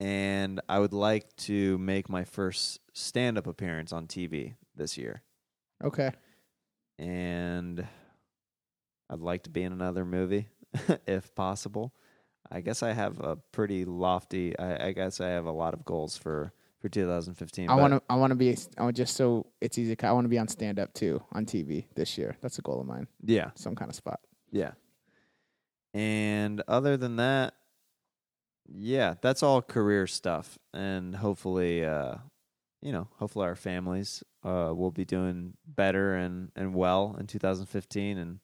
And 0.00 0.60
I 0.68 0.78
would 0.78 0.92
like 0.92 1.34
to 1.38 1.76
make 1.78 2.08
my 2.08 2.24
first 2.24 2.80
stand 2.92 3.36
up 3.36 3.46
appearance 3.46 3.92
on 3.92 4.06
TV 4.06 4.54
this 4.76 4.96
year. 4.96 5.22
Okay. 5.82 6.12
And 6.98 7.86
I'd 9.10 9.20
like 9.20 9.44
to 9.44 9.50
be 9.50 9.62
in 9.62 9.72
another 9.72 10.04
movie 10.04 10.48
if 11.06 11.34
possible. 11.34 11.94
I 12.50 12.60
guess 12.60 12.82
I 12.82 12.92
have 12.92 13.20
a 13.20 13.36
pretty 13.52 13.84
lofty, 13.84 14.58
I, 14.58 14.88
I 14.88 14.92
guess 14.92 15.20
I 15.20 15.28
have 15.28 15.46
a 15.46 15.52
lot 15.52 15.74
of 15.74 15.84
goals 15.84 16.16
for, 16.16 16.52
for 16.80 16.88
2015. 16.88 17.68
I 17.68 17.74
want 17.74 17.94
to. 17.94 18.02
I 18.08 18.14
want 18.16 18.30
to 18.30 18.34
be. 18.34 18.56
I 18.76 18.82
want 18.82 18.96
just 18.96 19.16
so 19.16 19.46
it's 19.60 19.78
easy. 19.78 19.96
I 20.02 20.12
want 20.12 20.24
to 20.24 20.28
be 20.28 20.38
on 20.38 20.48
stand 20.48 20.78
up 20.78 20.94
too 20.94 21.22
on 21.32 21.46
TV 21.46 21.86
this 21.94 22.16
year. 22.16 22.36
That's 22.40 22.58
a 22.58 22.62
goal 22.62 22.80
of 22.80 22.86
mine. 22.86 23.08
Yeah. 23.24 23.50
Some 23.54 23.74
kind 23.74 23.90
of 23.90 23.94
spot. 23.94 24.20
Yeah. 24.50 24.72
And 25.94 26.62
other 26.68 26.96
than 26.96 27.16
that, 27.16 27.54
yeah, 28.68 29.14
that's 29.20 29.42
all 29.42 29.62
career 29.62 30.06
stuff. 30.06 30.58
And 30.72 31.16
hopefully, 31.16 31.84
uh, 31.84 32.16
you 32.80 32.92
know, 32.92 33.08
hopefully 33.18 33.46
our 33.46 33.56
families 33.56 34.22
uh, 34.44 34.72
will 34.74 34.90
be 34.90 35.04
doing 35.04 35.54
better 35.66 36.14
and, 36.14 36.52
and 36.54 36.74
well 36.74 37.16
in 37.18 37.26
2015. 37.26 38.18
And 38.18 38.40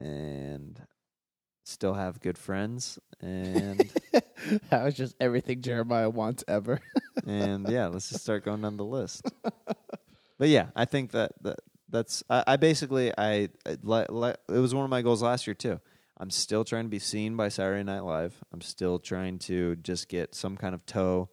and 0.00 0.80
still 1.64 1.94
have 1.94 2.20
good 2.20 2.38
friends 2.38 2.98
and 3.20 3.90
that 4.70 4.84
was 4.84 4.94
just 4.94 5.16
everything 5.20 5.62
Jeremiah 5.62 6.10
wants 6.10 6.44
ever. 6.48 6.80
and 7.26 7.68
yeah, 7.68 7.86
let's 7.86 8.08
just 8.08 8.22
start 8.22 8.44
going 8.44 8.62
down 8.62 8.76
the 8.76 8.84
list. 8.84 9.30
But 10.38 10.48
yeah, 10.48 10.68
I 10.74 10.86
think 10.86 11.12
that, 11.12 11.32
that 11.42 11.58
that's 11.88 12.22
I, 12.30 12.44
I 12.46 12.56
basically 12.56 13.12
I, 13.16 13.48
I 13.66 13.76
le, 13.82 14.06
le, 14.08 14.36
it 14.48 14.58
was 14.58 14.74
one 14.74 14.84
of 14.84 14.90
my 14.90 15.02
goals 15.02 15.22
last 15.22 15.46
year 15.46 15.54
too. 15.54 15.80
I'm 16.16 16.30
still 16.30 16.64
trying 16.64 16.84
to 16.84 16.90
be 16.90 16.98
seen 16.98 17.36
by 17.36 17.48
Saturday 17.48 17.82
Night 17.82 18.04
Live. 18.04 18.34
I'm 18.52 18.60
still 18.60 18.98
trying 18.98 19.38
to 19.40 19.76
just 19.76 20.08
get 20.08 20.34
some 20.34 20.56
kind 20.56 20.74
of 20.74 20.84
toe 20.84 21.30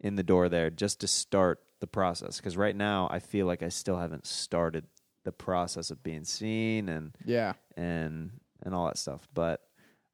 in 0.00 0.16
the 0.16 0.22
door 0.22 0.48
there 0.48 0.70
just 0.70 1.00
to 1.00 1.08
start 1.08 1.60
the 1.80 1.86
process 1.86 2.38
because 2.38 2.56
right 2.56 2.74
now 2.74 3.08
I 3.10 3.18
feel 3.18 3.46
like 3.46 3.62
I 3.62 3.68
still 3.68 3.98
haven't 3.98 4.26
started 4.26 4.84
the 5.24 5.32
process 5.32 5.90
of 5.90 6.02
being 6.02 6.24
seen 6.24 6.88
and 6.88 7.14
yeah. 7.24 7.52
and 7.76 8.30
and 8.62 8.74
all 8.74 8.86
that 8.86 8.98
stuff. 8.98 9.28
But 9.34 9.60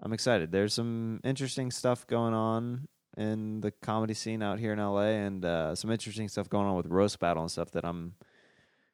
I'm 0.00 0.12
excited. 0.12 0.52
There's 0.52 0.74
some 0.74 1.20
interesting 1.24 1.70
stuff 1.70 2.06
going 2.06 2.34
on 2.34 2.88
in 3.16 3.60
the 3.60 3.70
comedy 3.70 4.14
scene 4.14 4.42
out 4.42 4.58
here 4.58 4.72
in 4.72 4.78
LA, 4.78 5.10
and 5.26 5.44
uh, 5.44 5.74
some 5.74 5.90
interesting 5.90 6.28
stuff 6.28 6.48
going 6.48 6.66
on 6.66 6.76
with 6.76 6.86
roast 6.86 7.18
battle 7.20 7.42
and 7.42 7.50
stuff 7.50 7.70
that 7.72 7.84
I'm 7.84 8.14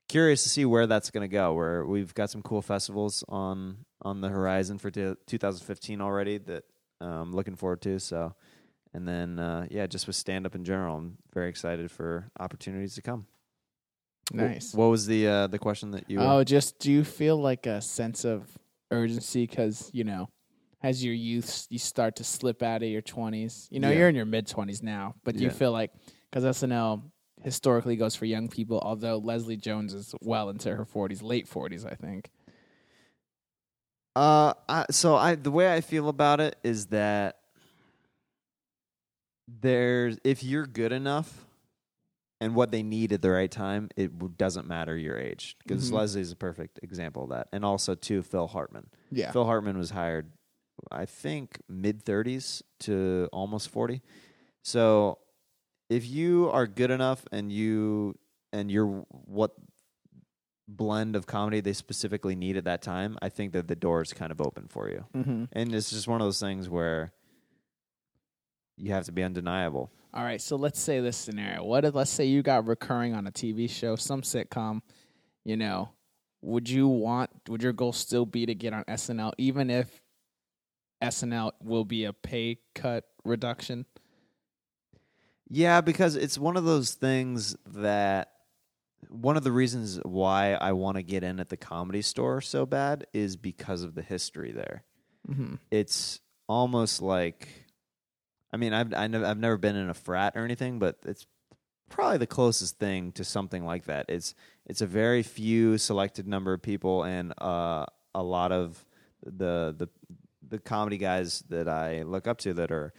curious 0.09 0.42
to 0.42 0.49
see 0.49 0.64
where 0.64 0.87
that's 0.87 1.11
going 1.11 1.23
to 1.28 1.33
go. 1.33 1.54
Where 1.54 1.85
we've 1.85 2.12
got 2.14 2.30
some 2.30 2.42
cool 2.42 2.62
festivals 2.62 3.25
on 3.28 3.85
on 4.02 4.21
the 4.21 4.28
horizon 4.28 4.78
for 4.78 4.90
t- 4.90 5.14
2015 5.26 6.00
already 6.00 6.38
that 6.38 6.64
I'm 7.00 7.33
looking 7.33 7.57
forward 7.57 7.83
to. 7.83 7.99
So. 7.99 8.35
And 8.92 9.07
then, 9.07 9.38
uh, 9.38 9.69
yeah, 9.71 9.87
just 9.87 10.09
with 10.09 10.16
stand 10.16 10.47
up 10.47 10.57
in 10.57 10.64
general, 10.64 10.97
I'm 10.97 11.16
very 11.33 11.49
excited 11.49 11.92
for 11.92 12.28
opportunities 12.40 12.97
to 12.97 13.02
come. 13.02 13.26
Nice. 14.33 14.75
What 14.75 14.87
was 14.87 15.07
the 15.07 15.28
uh, 15.28 15.47
the 15.47 15.61
question 15.61 15.92
that 15.92 16.11
you? 16.11 16.19
were- 16.19 16.25
Oh, 16.26 16.42
just 16.42 16.80
do 16.80 16.90
you 16.90 17.04
feel 17.04 17.37
like 17.37 17.66
a 17.66 17.80
sense 17.80 18.25
of 18.25 18.49
urgency 18.90 19.47
because 19.47 19.90
you 19.92 20.02
know, 20.02 20.28
as 20.82 21.04
your 21.04 21.14
youth, 21.14 21.66
you 21.70 21.78
start 21.78 22.16
to 22.16 22.25
slip 22.25 22.62
out 22.62 22.82
of 22.82 22.88
your 22.88 23.02
twenties. 23.02 23.68
You 23.70 23.80
know, 23.80 23.90
Yeah. 23.90 23.99
you're 23.99 24.08
in 24.08 24.14
your 24.16 24.25
mid 24.26 24.46
twenties 24.46 24.82
now, 24.82 25.14
but 25.25 25.37
do 25.37 25.42
you 25.44 25.50
feel 25.50 25.72
like 25.72 25.92
because 26.30 26.44
SNL 26.44 27.02
historically 27.42 27.96
goes 27.96 28.14
for 28.16 28.25
young 28.26 28.49
people, 28.49 28.78
although 28.82 29.16
Leslie 29.18 29.56
Jones 29.56 29.94
is 29.94 30.14
well 30.20 30.49
into 30.50 30.75
her 30.75 30.84
forties, 30.84 31.22
late 31.22 31.49
forties, 31.49 31.84
I 31.84 31.94
think. 31.94 32.30
Uh, 34.16 34.54
I, 34.68 34.87
so 34.90 35.14
I 35.16 35.37
the 35.37 35.50
way 35.50 35.72
I 35.72 35.80
feel 35.80 36.08
about 36.08 36.40
it 36.40 36.56
is 36.64 36.87
that 36.87 37.37
there's 39.49 40.18
if 40.25 40.42
you're 40.42 40.66
good 40.66 40.92
enough 40.92 41.46
and 42.40 42.54
what 42.54 42.70
they 42.70 42.82
need 42.82 43.12
at 43.12 43.20
the 43.22 43.30
right 43.30 43.50
time, 43.50 43.90
it 43.96 44.37
doesn't 44.38 44.66
matter 44.66 44.96
your 44.96 45.18
age 45.18 45.56
because 45.62 45.90
Mhm. 45.90 45.94
Leslie's 45.94 46.32
a 46.32 46.37
perfect 46.37 46.80
example 46.82 47.25
of 47.25 47.30
that, 47.30 47.49
and 47.52 47.64
also 47.64 47.94
too 47.94 48.22
Phil 48.22 48.46
Hartman. 48.46 48.88
Yeah. 49.10 49.30
Phil 49.30 49.44
Hartman 49.44 49.76
was 49.76 49.90
hired, 49.90 50.32
I 50.90 51.06
think, 51.06 51.58
mid 51.68 52.04
30s 52.04 52.62
to 52.80 53.28
almost 53.32 53.68
40. 53.70 54.02
So 54.62 55.18
if 55.88 56.06
you 56.06 56.50
are 56.50 56.66
good 56.66 56.90
enough 56.90 57.25
and 57.32 57.52
you 57.52 58.16
and 58.52 58.70
you're 58.70 59.04
what 59.10 59.52
blend 60.68 61.16
of 61.16 61.26
comedy 61.26 61.60
they 61.60 61.72
specifically 61.72 62.37
need 62.37 62.56
at 62.56 62.64
that 62.64 62.82
time, 62.82 63.18
I 63.20 63.28
think 63.28 63.52
that 63.52 63.68
the 63.68 63.76
door 63.76 64.02
is 64.02 64.12
kind 64.12 64.30
of 64.30 64.40
open 64.40 64.68
for 64.68 64.88
you. 64.88 65.04
Mm-hmm. 65.14 65.44
And 65.52 65.75
it's 65.75 65.90
just 65.90 66.06
one 66.06 66.20
of 66.20 66.26
those 66.26 66.40
things 66.40 66.68
where 66.68 67.12
you 68.76 68.92
have 68.92 69.04
to 69.06 69.12
be 69.12 69.22
undeniable. 69.22 69.90
All 70.12 70.25
right, 70.25 70.40
so 70.40 70.56
let's 70.56 70.80
say 70.80 71.00
this 71.00 71.16
scenario. 71.16 71.64
What 71.64 71.84
if 71.84 71.94
let's 71.94 72.10
say 72.10 72.25
you 72.25 72.42
got 72.42 72.66
recurring 72.66 73.14
on 73.14 73.26
a 73.26 73.30
TV 73.30 73.70
show, 73.70 73.94
some 73.96 74.22
sitcom, 74.22 74.80
you 75.44 75.56
know, 75.56 75.90
would 76.42 76.68
you 76.68 76.88
want 76.88 77.30
would 77.49 77.62
your 77.62 77.72
goal 77.72 77.92
still 77.92 78.26
be 78.26 78.46
to 78.46 78.54
get 78.54 78.72
on 78.72 78.84
SNL 78.84 79.32
even 79.38 79.70
if 79.70 80.00
SNL 81.02 81.52
will 81.62 81.85
be 81.85 82.04
a 82.04 82.12
pay 82.12 82.59
cut 82.75 83.04
reduction? 83.25 83.87
Yeah, 85.49 85.80
because 85.80 86.16
it's 86.16 86.38
one 86.38 86.57
of 86.57 86.64
those 86.64 86.95
things 86.95 87.57
that 87.66 88.30
one 89.09 89.37
of 89.37 89.45
the 89.45 89.52
reasons 89.52 89.99
why 90.04 90.54
I 90.54 90.73
want 90.73 90.97
to 90.97 91.02
get 91.02 91.25
in 91.25 91.40
at 91.40 91.49
the 91.49 91.57
comedy 91.57 92.02
store 92.02 92.40
so 92.40 92.66
bad 92.66 93.07
is 93.12 93.37
because 93.37 93.83
of 93.83 93.95
the 93.95 94.02
history 94.02 94.52
there. 94.52 94.85
Mm-hmm. 95.28 95.54
It's 95.71 96.21
almost 96.49 97.02
like, 97.02 97.49
I 98.52 98.57
mean, 98.57 98.73
I've 98.73 98.92
I 98.95 99.04
I've 99.04 99.38
never 99.38 99.57
been 99.57 99.76
in 99.76 99.88
a 99.88 99.95
frat 99.95 100.35
or 100.37 100.45
anything, 100.45 100.78
but 100.78 100.99
it's 101.04 101.26
probably 101.88 102.19
the 102.19 102.26
closest 102.26 102.78
thing 102.78 103.12
to 103.12 103.25
something 103.25 103.64
like 103.64 103.85
that. 103.87 104.07
It's 104.09 104.35
it's 104.66 104.80
a 104.80 104.87
very 104.87 105.23
few 105.23 105.78
selected 105.78 106.26
number 106.26 106.52
of 106.52 106.62
people, 106.62 107.04
and 107.04 107.33
uh, 107.38 107.87
a 108.14 108.23
lot 108.23 108.52
of 108.52 108.85
the 109.25 109.75
the 109.76 109.88
the 110.50 110.59
comedy 110.59 110.99
guys 110.99 111.42
that 111.49 111.69
I 111.69 112.02
look 112.02 112.26
up 112.26 112.38
to 112.38 112.54
that 112.54 112.71
are 112.71 112.92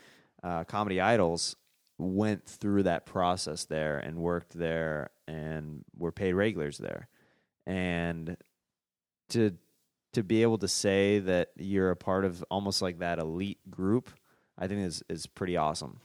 uh, 0.44 0.64
comedy 0.64 1.00
idols 1.00 1.56
went 1.98 2.46
through 2.46 2.84
that 2.84 3.06
process 3.06 3.66
there 3.66 4.00
and 4.00 4.18
worked 4.18 4.58
there 4.58 5.12
and 5.28 5.84
were 5.96 6.12
paid 6.12 6.34
regulars 6.34 6.78
there. 6.78 7.08
And 7.68 8.38
to 9.30 9.58
to 10.14 10.24
be 10.24 10.42
able 10.42 10.58
to 10.58 10.68
say 10.68 11.20
that 11.20 11.50
you're 11.56 11.92
a 11.92 11.96
part 11.96 12.26
of 12.26 12.44
almost 12.52 12.82
like 12.82 13.00
that 13.00 13.18
elite 13.18 13.60
group 13.70 14.10
i 14.58 14.68
think 14.68 14.82
is 14.82 15.04
is 15.10 15.26
pretty 15.26 15.58
awesome. 15.58 16.00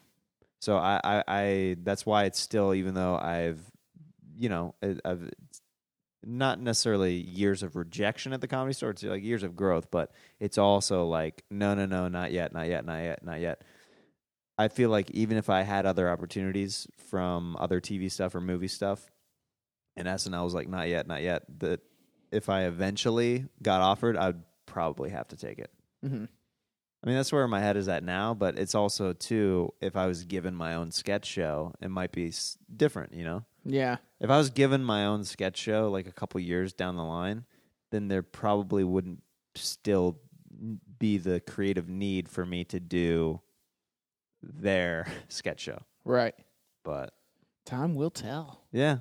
So 0.61 0.77
i 0.77 1.01
i, 1.03 1.25
I 1.27 1.77
that's 1.83 2.07
why 2.07 2.25
it's 2.25 2.39
still 2.41 2.75
even 2.75 2.95
though 2.95 3.17
i've 3.17 3.61
you 4.37 4.49
know 4.49 4.75
i've 4.83 5.31
not 6.27 6.61
necessarily 6.61 7.15
years 7.15 7.63
of 7.63 7.77
rejection 7.77 8.33
at 8.33 8.41
the 8.41 8.49
comedy 8.49 8.73
store 8.73 8.91
it's 8.91 9.03
like 9.03 9.23
years 9.23 9.43
of 9.43 9.55
growth 9.55 9.91
but 9.91 10.11
it's 10.41 10.59
also 10.59 11.07
like 11.07 11.45
no 11.51 11.75
no 11.75 11.87
no 11.87 12.09
not 12.09 12.33
yet 12.33 12.53
not 12.53 12.67
yet 12.67 12.85
not 12.85 12.99
yet 12.99 13.25
not 13.25 13.41
yet 13.41 13.63
I 14.59 14.69
feel 14.69 14.91
like 14.91 15.11
even 15.11 15.37
if 15.37 15.51
I 15.51 15.63
had 15.63 15.85
other 15.85 16.09
opportunities 16.11 16.87
from 17.11 17.57
other 17.59 17.81
TV 17.81 18.11
stuff 18.11 18.35
or 18.35 18.41
movie 18.41 18.69
stuff, 18.69 19.11
and 19.97 20.09
SNL 20.09 20.45
was 20.45 20.55
like, 20.55 20.69
not 20.69 20.89
yet, 20.89 21.07
not 21.07 21.23
yet, 21.23 21.43
that 21.59 21.81
if 22.33 22.49
I 22.49 22.65
eventually 22.65 23.47
got 23.63 23.81
offered, 23.81 24.17
I'd 24.17 24.43
probably 24.65 25.11
have 25.11 25.29
to 25.29 25.37
take 25.37 25.59
it. 25.59 25.71
Mm-hmm. 26.05 26.25
I 26.25 27.07
mean, 27.07 27.17
that's 27.17 27.33
where 27.33 27.47
my 27.47 27.61
head 27.61 27.77
is 27.77 27.89
at 27.89 28.03
now, 28.03 28.35
but 28.35 28.59
it's 28.59 28.75
also, 28.75 29.13
too, 29.13 29.73
if 29.81 29.95
I 29.95 30.07
was 30.07 30.25
given 30.25 30.55
my 30.55 30.75
own 30.75 30.91
sketch 30.91 31.27
show, 31.27 31.75
it 31.81 31.91
might 31.91 32.13
be 32.13 32.33
different, 32.75 33.15
you 33.15 33.25
know? 33.25 33.45
Yeah. 33.65 33.97
If 34.21 34.31
I 34.31 34.39
was 34.39 34.51
given 34.51 34.83
my 34.83 35.05
own 35.07 35.25
sketch 35.25 35.57
show 35.59 35.91
like 35.91 36.07
a 36.07 36.13
couple 36.13 36.41
years 36.41 36.73
down 36.73 36.97
the 36.97 37.05
line, 37.05 37.45
then 37.91 38.09
there 38.09 38.23
probably 38.23 38.83
wouldn't 38.85 39.23
still 39.55 40.19
be 40.99 41.19
the 41.19 41.41
creative 41.41 41.89
need 41.89 42.29
for 42.29 42.47
me 42.47 42.65
to 42.65 42.81
do 42.81 43.41
their 44.43 45.07
sketch 45.29 45.61
show. 45.61 45.83
Right. 46.05 46.35
But 46.85 47.13
Time 47.67 47.95
will 47.95 48.11
tell. 48.11 48.63
yeah, 48.73 48.99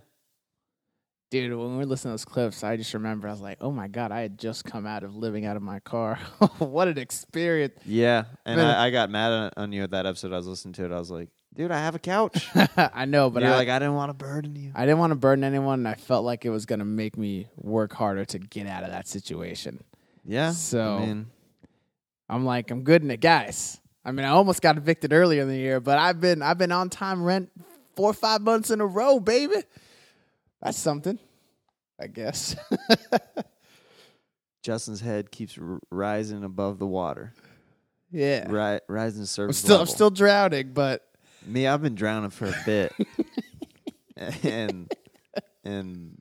Dude, 1.31 1.51
when 1.57 1.72
we 1.72 1.77
were 1.77 1.86
listening 1.86 2.12
to 2.12 2.13
those 2.13 2.25
clips, 2.25 2.63
I 2.63 2.77
just 2.77 2.93
remember 2.93 3.27
I 3.27 3.31
was 3.31 3.41
like, 3.41 3.57
"Oh 3.60 3.72
my 3.72 3.88
god, 3.88 4.12
I 4.12 4.22
had 4.22 4.38
just 4.38 4.63
come 4.63 4.86
out 4.86 5.03
of 5.03 5.15
living 5.15 5.45
out 5.45 5.55
of 5.57 5.63
my 5.63 5.79
car. 5.79 6.15
what 6.60 6.88
an 6.88 6.98
experience!" 6.98 7.74
yeah. 7.86 8.25
And 8.45 8.62
I, 8.62 8.86
I 8.86 8.89
got 8.91 9.10
mad 9.10 9.31
on, 9.31 9.51
on 9.57 9.72
you 9.72 9.84
at 9.84 9.91
that 9.91 10.05
episode. 10.05 10.34
I 10.34 10.38
was 10.38 10.48
listening 10.48 10.74
to 10.74 10.86
it. 10.86 10.91
I 10.91 11.00
was 11.00 11.12
like, 11.12 11.29
dude, 11.55 11.71
I 11.71 11.77
have 11.79 11.95
a 11.95 12.00
couch. 12.00 12.47
I 12.77 13.05
know, 13.05 13.29
but 13.29 13.41
you're 13.43 13.51
I, 13.53 13.55
like, 13.55 13.69
I 13.69 13.79
didn't 13.79 13.95
want 13.95 14.09
to 14.09 14.13
burden 14.13 14.55
you. 14.55 14.71
I 14.75 14.85
didn't 14.85 15.00
want 15.00 15.12
to 15.12 15.15
burden 15.15 15.43
anyone, 15.43 15.79
and 15.79 15.88
I 15.88 15.95
felt 15.95 16.25
like 16.25 16.45
it 16.45 16.50
was 16.50 16.65
going 16.65 16.79
to 16.79 16.85
make 16.85 17.17
me 17.17 17.47
work 17.55 17.93
harder 17.93 18.25
to 18.25 18.39
get 18.39 18.67
out 18.67 18.83
of 18.83 18.89
that 18.91 19.07
situation. 19.07 19.83
Yeah. 20.25 20.51
So- 20.51 20.97
I 20.97 21.05
mean, 21.05 21.27
I'm 22.29 22.45
like, 22.45 22.71
I'm 22.71 22.83
good 22.83 23.03
in 23.03 23.12
it, 23.12 23.21
guys. 23.21 23.79
I 24.03 24.12
mean, 24.12 24.25
I 24.25 24.29
almost 24.29 24.62
got 24.62 24.77
evicted 24.77 25.13
earlier 25.13 25.41
in 25.41 25.47
the 25.47 25.57
year, 25.57 25.79
but 25.79 25.97
I've 25.97 26.19
been 26.19 26.41
I've 26.41 26.57
been 26.59 26.71
on 26.71 26.89
time 26.89 27.24
rent 27.24 27.51
four 27.95 28.09
or 28.09 28.13
five 28.13 28.41
months 28.41 28.69
in 28.69 28.81
a 28.81 28.85
row, 28.85 29.19
baby. 29.19 29.55
That's 30.62 30.77
something, 30.77 31.17
I 32.00 32.07
guess. 32.07 32.55
Justin's 34.63 35.01
head 35.01 35.31
keeps 35.31 35.57
r- 35.57 35.79
rising 35.91 36.43
above 36.43 36.79
the 36.79 36.88
water, 36.88 37.33
yeah, 38.12 38.50
ri- 38.50 38.79
rising 38.88 39.19
to 39.19 39.21
I'm 39.21 39.25
surface 39.27 39.57
still 39.59 39.79
I'm 39.81 39.85
still 39.88 40.09
drowning, 40.09 40.71
but 40.74 41.03
Me, 41.46 41.68
I've 41.68 41.82
been 41.82 41.96
drowning 41.96 42.30
for 42.32 42.46
a 42.48 42.56
bit, 42.66 42.94
and 44.44 44.92
and 45.64 46.18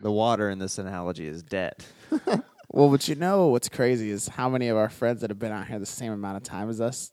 the 0.00 0.10
water 0.10 0.50
in 0.50 0.58
this 0.58 0.78
analogy 0.78 1.26
is 1.26 1.42
dead. 1.42 1.74
Well, 2.70 2.90
but 2.90 3.06
you 3.06 3.14
know 3.14 3.48
what's 3.48 3.68
crazy 3.68 4.10
is 4.10 4.26
how 4.26 4.48
many 4.48 4.66
of 4.66 4.76
our 4.76 4.88
friends 4.88 5.20
that 5.20 5.30
have 5.30 5.38
been 5.38 5.52
out 5.52 5.68
here 5.68 5.78
the 5.78 5.86
same 5.86 6.10
amount 6.10 6.38
of 6.38 6.42
time 6.42 6.68
as 6.68 6.80
us. 6.80 7.12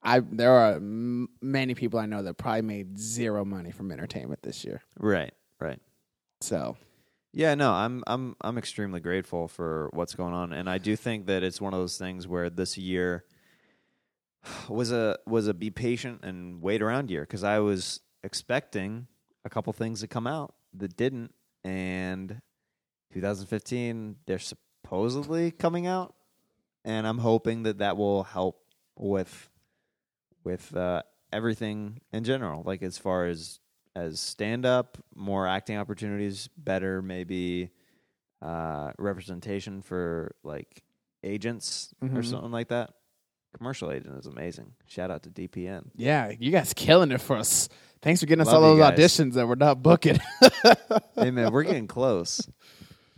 I 0.00 0.20
there 0.20 0.52
are 0.52 0.74
m- 0.74 1.28
many 1.40 1.74
people 1.74 1.98
I 1.98 2.06
know 2.06 2.22
that 2.22 2.34
probably 2.34 2.62
made 2.62 3.00
zero 3.00 3.44
money 3.44 3.72
from 3.72 3.90
entertainment 3.90 4.42
this 4.42 4.64
year. 4.64 4.80
Right. 4.96 5.32
Right. 5.58 5.80
So 6.40 6.76
Yeah, 7.32 7.56
no, 7.56 7.72
I'm 7.72 8.04
I'm 8.06 8.36
I'm 8.42 8.58
extremely 8.58 9.00
grateful 9.00 9.48
for 9.48 9.90
what's 9.92 10.14
going 10.14 10.34
on, 10.34 10.52
and 10.52 10.70
I 10.70 10.78
do 10.78 10.94
think 10.94 11.26
that 11.26 11.42
it's 11.42 11.60
one 11.60 11.74
of 11.74 11.80
those 11.80 11.98
things 11.98 12.28
where 12.28 12.48
this 12.48 12.78
year 12.78 13.24
was 14.68 14.90
a 14.92 15.18
was 15.26 15.46
a 15.46 15.54
be 15.54 15.70
patient 15.70 16.20
and 16.24 16.60
wait 16.62 16.82
around 16.82 17.10
year 17.10 17.22
because 17.22 17.44
I 17.44 17.58
was 17.60 18.00
expecting 18.24 19.06
a 19.44 19.50
couple 19.50 19.72
things 19.72 20.00
to 20.00 20.08
come 20.08 20.26
out 20.26 20.54
that 20.74 20.96
didn't, 20.96 21.34
and 21.64 22.40
2015 23.12 24.16
they're 24.26 24.38
supposedly 24.38 25.50
coming 25.50 25.86
out, 25.86 26.14
and 26.84 27.06
I'm 27.06 27.18
hoping 27.18 27.62
that 27.64 27.78
that 27.78 27.96
will 27.96 28.24
help 28.24 28.62
with 28.96 29.48
with 30.44 30.74
uh, 30.76 31.02
everything 31.32 32.00
in 32.12 32.24
general, 32.24 32.62
like 32.64 32.82
as 32.82 32.98
far 32.98 33.26
as 33.26 33.60
as 33.94 34.18
stand 34.20 34.64
up, 34.64 34.96
more 35.14 35.46
acting 35.46 35.76
opportunities, 35.76 36.48
better 36.56 37.02
maybe 37.02 37.70
uh, 38.40 38.92
representation 38.98 39.82
for 39.82 40.34
like 40.42 40.82
agents 41.22 41.94
or 42.02 42.08
Mhm. 42.08 42.24
something 42.24 42.50
like 42.50 42.68
that. 42.68 42.94
Commercial 43.56 43.90
agent 43.92 44.18
is 44.18 44.26
amazing. 44.26 44.72
Shout 44.86 45.10
out 45.10 45.22
to 45.24 45.30
DPN. 45.30 45.84
Yeah, 45.96 46.32
you 46.38 46.50
guys 46.50 46.72
killing 46.74 47.12
it 47.12 47.20
for 47.20 47.36
us. 47.36 47.68
Thanks 48.00 48.20
for 48.20 48.26
getting 48.26 48.40
us 48.40 48.48
Love 48.48 48.62
all 48.62 48.70
you 48.74 48.80
those 48.82 48.90
guys. 48.90 48.98
auditions 48.98 49.34
that 49.34 49.46
we're 49.46 49.54
not 49.54 49.82
booking. 49.82 50.18
hey 51.14 51.30
man, 51.30 51.52
we're 51.52 51.62
getting 51.62 51.86
close. 51.88 52.48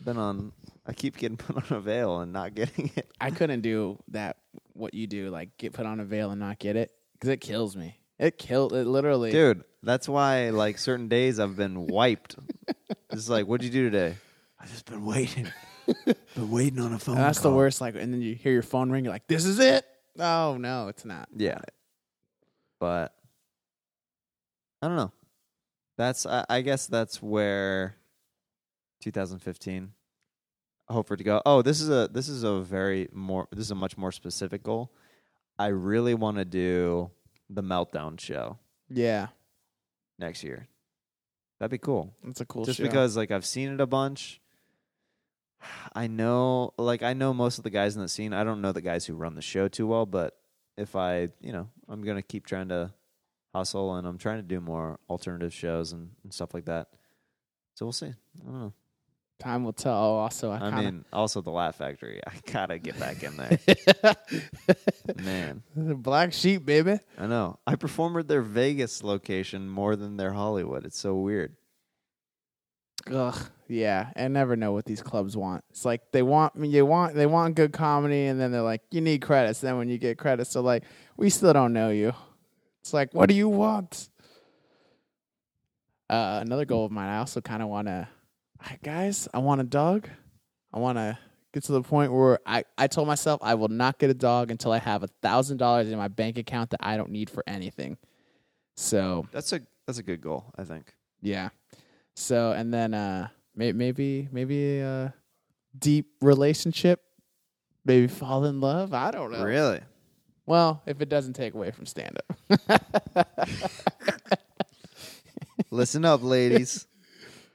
Been 0.05 0.19
on. 0.19 0.53
I 0.87 0.93
keep 0.93 1.17
getting 1.17 1.37
put 1.39 1.57
on 1.71 1.77
a 1.79 1.81
veil 1.81 2.21
and 2.21 2.33
not 2.33 2.55
getting 2.55 2.91
it. 2.97 3.11
I 3.21 3.31
couldn't 3.31 3.61
do 3.63 3.99
that. 4.09 4.37
What 4.75 4.93
you 4.93 5.07
do, 5.07 5.31
like 5.31 5.57
get 5.57 5.73
put 5.73 5.87
on 5.87 6.01
avail 6.01 6.31
and 6.31 6.41
not 6.41 6.59
get 6.59 6.75
it, 6.77 6.91
because 7.13 7.29
it 7.31 7.41
kills 7.41 7.77
me. 7.77 7.97
It 8.19 8.39
killed 8.39 8.73
it 8.73 8.87
literally. 8.87 9.31
Dude, 9.31 9.63
that's 9.85 10.09
why 10.09 10.51
like 10.51 10.79
certain 10.79 11.09
days 11.09 11.39
I've 11.39 11.57
been 11.57 11.87
wiped. 11.87 12.37
It's 13.11 13.29
like, 13.29 13.47
what'd 13.47 13.65
you 13.65 13.71
do 13.71 13.89
today? 13.91 14.17
I've 14.61 14.71
just 14.71 14.87
been 14.87 15.05
waiting. 15.07 15.47
been 16.35 16.51
waiting 16.51 16.81
on 16.81 16.93
a 16.93 16.99
phone. 16.99 17.17
And 17.17 17.25
that's 17.25 17.39
the 17.41 17.53
worst. 17.53 17.81
Like, 17.81 17.95
and 17.95 18.13
then 18.13 18.21
you 18.21 18.35
hear 18.35 18.53
your 18.53 18.63
phone 18.63 18.91
ring. 18.91 19.05
You're 19.05 19.13
like, 19.13 19.29
"This 19.29 19.45
is 19.45 19.59
it." 19.61 19.85
Oh 20.19 20.57
no, 20.59 20.89
it's 20.89 21.05
not. 21.05 21.29
Yeah. 21.37 21.61
But 22.81 23.15
I 24.83 24.89
don't 24.89 24.97
know. 24.97 25.13
That's 25.97 26.27
I, 26.27 26.45
I 26.49 26.61
guess 26.61 26.87
that's 26.87 27.23
where 27.23 27.97
2015 29.01 29.93
I 30.89 30.93
hope 30.93 31.09
for 31.09 31.15
it 31.15 31.19
to 31.19 31.25
go. 31.25 31.41
Oh, 31.47 31.63
this 31.63 31.81
is 31.81 31.89
a 31.89 32.09
this 32.13 32.29
is 32.29 32.43
a 32.43 32.61
very 32.61 33.09
more 33.13 33.49
this 33.51 33.61
is 33.67 33.71
a 33.71 33.75
much 33.75 33.97
more 33.97 34.13
specific 34.13 34.63
goal. 34.63 34.93
I 35.59 35.69
really 35.69 36.15
want 36.15 36.37
to 36.39 36.45
do 36.45 37.11
the 37.49 37.63
meltdown 37.63 38.19
show 38.21 38.59
Yeah, 38.89 39.29
next 40.19 40.43
year. 40.43 40.67
That'd 41.59 41.71
be 41.71 41.79
cool. 41.79 42.13
That's 42.25 42.41
a 42.41 42.45
cool. 42.45 42.65
just 42.65 42.79
show. 42.79 42.85
because 42.85 43.17
like 43.17 43.31
I've 43.31 43.47
seen 43.47 43.73
it 43.73 43.81
a 43.81 43.87
bunch. 43.87 44.41
I 45.93 46.07
know 46.07 46.75
like 46.79 47.03
I 47.03 47.13
know 47.13 47.35
most 47.35 47.59
of 47.59 47.65
the 47.65 47.71
guys 47.71 47.97
in 47.97 48.03
the 48.03 48.09
scene. 48.09 48.33
I 48.33 48.45
don't 48.45 48.61
know 48.61 48.73
the 48.73 48.81
guys 48.81 49.07
who 49.07 49.15
run 49.15 49.35
the 49.35 49.43
show 49.43 49.69
too 49.69 49.87
well, 49.87 50.07
but 50.07 50.37
if 50.77 50.97
I, 50.97 51.29
you 51.41 51.53
know, 51.53 51.69
I'm 51.89 52.03
going 52.03 52.17
to 52.17 52.23
keep 52.23 52.47
trying 52.47 52.69
to 52.69 52.93
hustle 53.55 53.95
and 53.95 54.07
I'm 54.07 54.19
trying 54.19 54.39
to 54.39 54.43
do 54.43 54.61
more 54.61 54.99
alternative 55.09 55.55
shows 55.55 55.93
and, 55.93 56.11
and 56.23 56.33
stuff 56.33 56.55
like 56.55 56.65
that. 56.67 56.89
So 57.75 57.87
we'll 57.87 57.93
see. 57.93 58.07
I 58.07 58.45
don't 58.45 58.61
know. 58.61 58.73
time 59.39 59.65
will 59.65 59.73
tell. 59.73 59.95
Also, 59.95 60.51
I, 60.51 60.57
I, 60.57 60.59
kinda, 60.71 60.83
mean, 60.83 61.05
also 61.13 61.41
the 61.41 61.51
Laugh 61.51 61.77
Factory. 61.77 62.21
I 62.27 62.33
got 62.53 62.67
to 62.67 62.79
get 62.79 62.99
back 62.99 63.23
in 63.23 63.37
there. 63.37 64.17
Man, 65.17 65.63
black 65.77 66.33
sheep, 66.33 66.65
baby. 66.65 66.99
I 67.19 67.27
know. 67.27 67.59
I 67.67 67.77
performed 67.77 68.17
at 68.19 68.29
their 68.29 68.43
Vegas 68.43 69.03
location 69.03 69.69
more 69.69 69.97
than 69.97 70.17
their 70.17 70.33
Hollywood. 70.33 70.85
It's 70.85 70.99
so 70.99 71.15
weird. 71.15 71.57
Ugh, 73.11 73.39
yeah. 73.69 74.11
I 74.17 74.29
never 74.29 74.57
know 74.57 74.73
what 74.73 74.85
these 74.87 75.03
clubs 75.03 75.37
want. 75.37 75.63
It's 75.71 75.85
like 75.85 76.01
they 76.13 76.23
want 76.23 76.57
me. 76.57 76.69
You 76.69 76.87
want 76.87 77.15
they 77.15 77.27
want 77.27 77.55
good 77.55 77.73
comedy, 77.73 78.27
and 78.27 78.41
then 78.41 78.51
they're 78.53 78.63
like, 78.63 78.83
you 78.91 79.01
need 79.01 79.21
credits. 79.23 79.61
Then 79.61 79.77
when 79.77 79.89
you 79.89 79.99
get 79.99 80.17
credits, 80.19 80.53
they're 80.55 80.63
like, 80.63 80.85
we 81.17 81.29
still 81.31 81.53
don't 81.53 81.73
know 81.73 81.91
you. 81.91 82.13
It's 82.81 82.93
like, 82.95 83.13
what 83.15 83.29
do 83.29 83.35
you 83.35 83.49
want? 83.49 84.09
Uh, 86.11 86.41
another 86.45 86.65
goal 86.65 86.85
of 86.85 86.93
mine. 86.93 87.09
I 87.09 87.19
also 87.19 87.41
kind 87.41 87.63
of 87.63 87.69
want 87.69 87.89
to, 87.89 88.07
guys. 88.83 89.27
I 89.33 89.39
want 89.39 89.61
a 89.61 89.65
dog. 89.65 90.09
I 90.73 90.79
want 90.79 90.99
to 90.99 91.19
get 91.53 91.65
to 91.65 91.73
the 91.73 91.83
point 91.83 92.13
where 92.13 92.39
I 92.47 92.65
I 92.77 92.87
told 92.89 93.07
myself 93.09 93.41
I 93.43 93.55
will 93.55 93.69
not 93.69 93.99
get 93.99 94.11
a 94.11 94.15
dog 94.15 94.51
until 94.51 94.73
I 94.73 94.79
have 94.79 95.03
a 95.03 95.09
thousand 95.23 95.57
dollars 95.59 95.89
in 95.91 95.97
my 95.97 96.09
bank 96.09 96.37
account 96.37 96.71
that 96.71 96.81
I 96.83 96.97
don't 96.97 97.11
need 97.11 97.31
for 97.31 97.43
anything. 97.47 97.97
So 98.77 99.27
That's 99.33 99.53
a 99.53 99.61
that's 99.87 99.99
a 99.99 100.03
good 100.03 100.21
goal, 100.21 100.47
I 100.59 100.65
think. 100.65 100.95
yeah. 101.23 101.51
So 102.15 102.53
and 102.53 102.73
then 102.73 102.95
uh 102.95 103.29
may- 103.55 103.73
maybe 103.73 104.29
maybe 104.33 104.79
a 104.81 105.13
deep 105.79 106.13
relationship, 106.21 107.03
maybe 107.85 108.07
fall 108.07 108.45
in 108.45 108.61
love. 108.61 108.93
I 108.95 109.11
don't 109.11 109.33
know. 109.33 109.45
Really? 109.45 109.81
Well, 110.47 110.83
if 110.87 111.01
it 111.01 111.09
doesn't 111.09 111.33
take 111.35 111.55
away 111.55 111.71
from 111.71 111.87
stand 111.87 112.19
up. 112.51 113.29
Listen 115.71 116.05
up, 116.05 116.23
ladies. 116.23 116.87